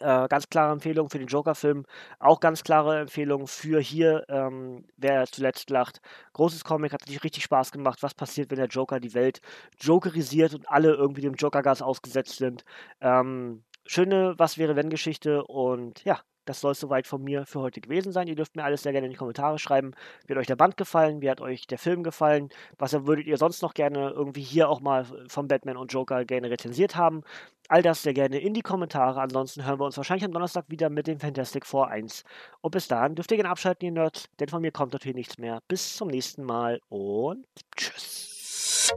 Äh, 0.00 0.28
ganz 0.28 0.48
klare 0.48 0.72
Empfehlung 0.72 1.08
für 1.08 1.18
den 1.18 1.28
Joker-Film. 1.28 1.86
Auch 2.18 2.40
ganz 2.40 2.62
klare 2.62 3.00
Empfehlung 3.00 3.46
für 3.46 3.80
hier, 3.80 4.24
ähm, 4.28 4.86
wer 4.96 5.26
zuletzt 5.26 5.70
lacht. 5.70 6.00
Großes 6.34 6.64
Comic, 6.64 6.92
hat 6.92 7.06
sich 7.06 7.22
richtig 7.24 7.44
Spaß 7.44 7.72
gemacht. 7.72 8.02
Was 8.02 8.14
passiert, 8.14 8.50
wenn 8.50 8.58
der 8.58 8.68
Joker 8.68 9.00
die 9.00 9.14
Welt 9.14 9.40
jokerisiert 9.80 10.54
und 10.54 10.68
alle 10.68 10.92
irgendwie 10.94 11.22
dem 11.22 11.34
Joker-Gas 11.34 11.82
ausgesetzt 11.82 12.36
sind? 12.38 12.64
Ähm, 13.00 13.64
schöne 13.86 14.34
Was 14.38 14.58
wäre 14.58 14.76
wenn 14.76 14.90
Geschichte 14.90 15.44
und 15.44 16.04
ja, 16.04 16.20
das 16.46 16.60
soll 16.60 16.72
es 16.72 16.80
soweit 16.80 17.06
von 17.06 17.22
mir 17.22 17.44
für 17.44 17.60
heute 17.60 17.80
gewesen 17.80 18.12
sein. 18.12 18.28
Ihr 18.28 18.36
dürft 18.36 18.56
mir 18.56 18.64
alles 18.64 18.82
sehr 18.82 18.92
gerne 18.92 19.06
in 19.06 19.12
die 19.12 19.18
Kommentare 19.18 19.58
schreiben. 19.58 19.92
Wie 20.26 20.32
hat 20.32 20.38
euch 20.38 20.46
der 20.46 20.56
Band 20.56 20.76
gefallen? 20.76 21.20
Wie 21.20 21.30
hat 21.30 21.40
euch 21.40 21.66
der 21.66 21.78
Film 21.78 22.02
gefallen? 22.02 22.48
Was 22.78 22.92
würdet 23.06 23.26
ihr 23.26 23.36
sonst 23.36 23.62
noch 23.62 23.74
gerne 23.74 24.10
irgendwie 24.10 24.42
hier 24.42 24.68
auch 24.70 24.80
mal 24.80 25.04
von 25.28 25.48
Batman 25.48 25.76
und 25.76 25.92
Joker 25.92 26.24
gerne 26.24 26.50
rezensiert 26.50 26.96
haben? 26.96 27.22
All 27.68 27.82
das 27.82 28.02
sehr 28.02 28.14
gerne 28.14 28.38
in 28.38 28.54
die 28.54 28.62
Kommentare. 28.62 29.20
Ansonsten 29.20 29.66
hören 29.66 29.80
wir 29.80 29.84
uns 29.84 29.96
wahrscheinlich 29.96 30.24
am 30.24 30.32
Donnerstag 30.32 30.64
wieder 30.68 30.88
mit 30.88 31.06
dem 31.06 31.18
Fantastic 31.18 31.66
Four 31.66 31.88
1. 31.88 32.24
Und 32.60 32.70
bis 32.70 32.88
dahin 32.88 33.14
dürft 33.14 33.30
ihr 33.32 33.36
gerne 33.36 33.50
abschalten, 33.50 33.86
ihr 33.86 33.92
Nerds, 33.92 34.28
denn 34.38 34.48
von 34.48 34.62
mir 34.62 34.70
kommt 34.70 34.92
natürlich 34.92 35.16
nichts 35.16 35.38
mehr. 35.38 35.60
Bis 35.68 35.96
zum 35.96 36.08
nächsten 36.08 36.44
Mal 36.44 36.80
und 36.88 37.44
tschüss. 37.76 38.94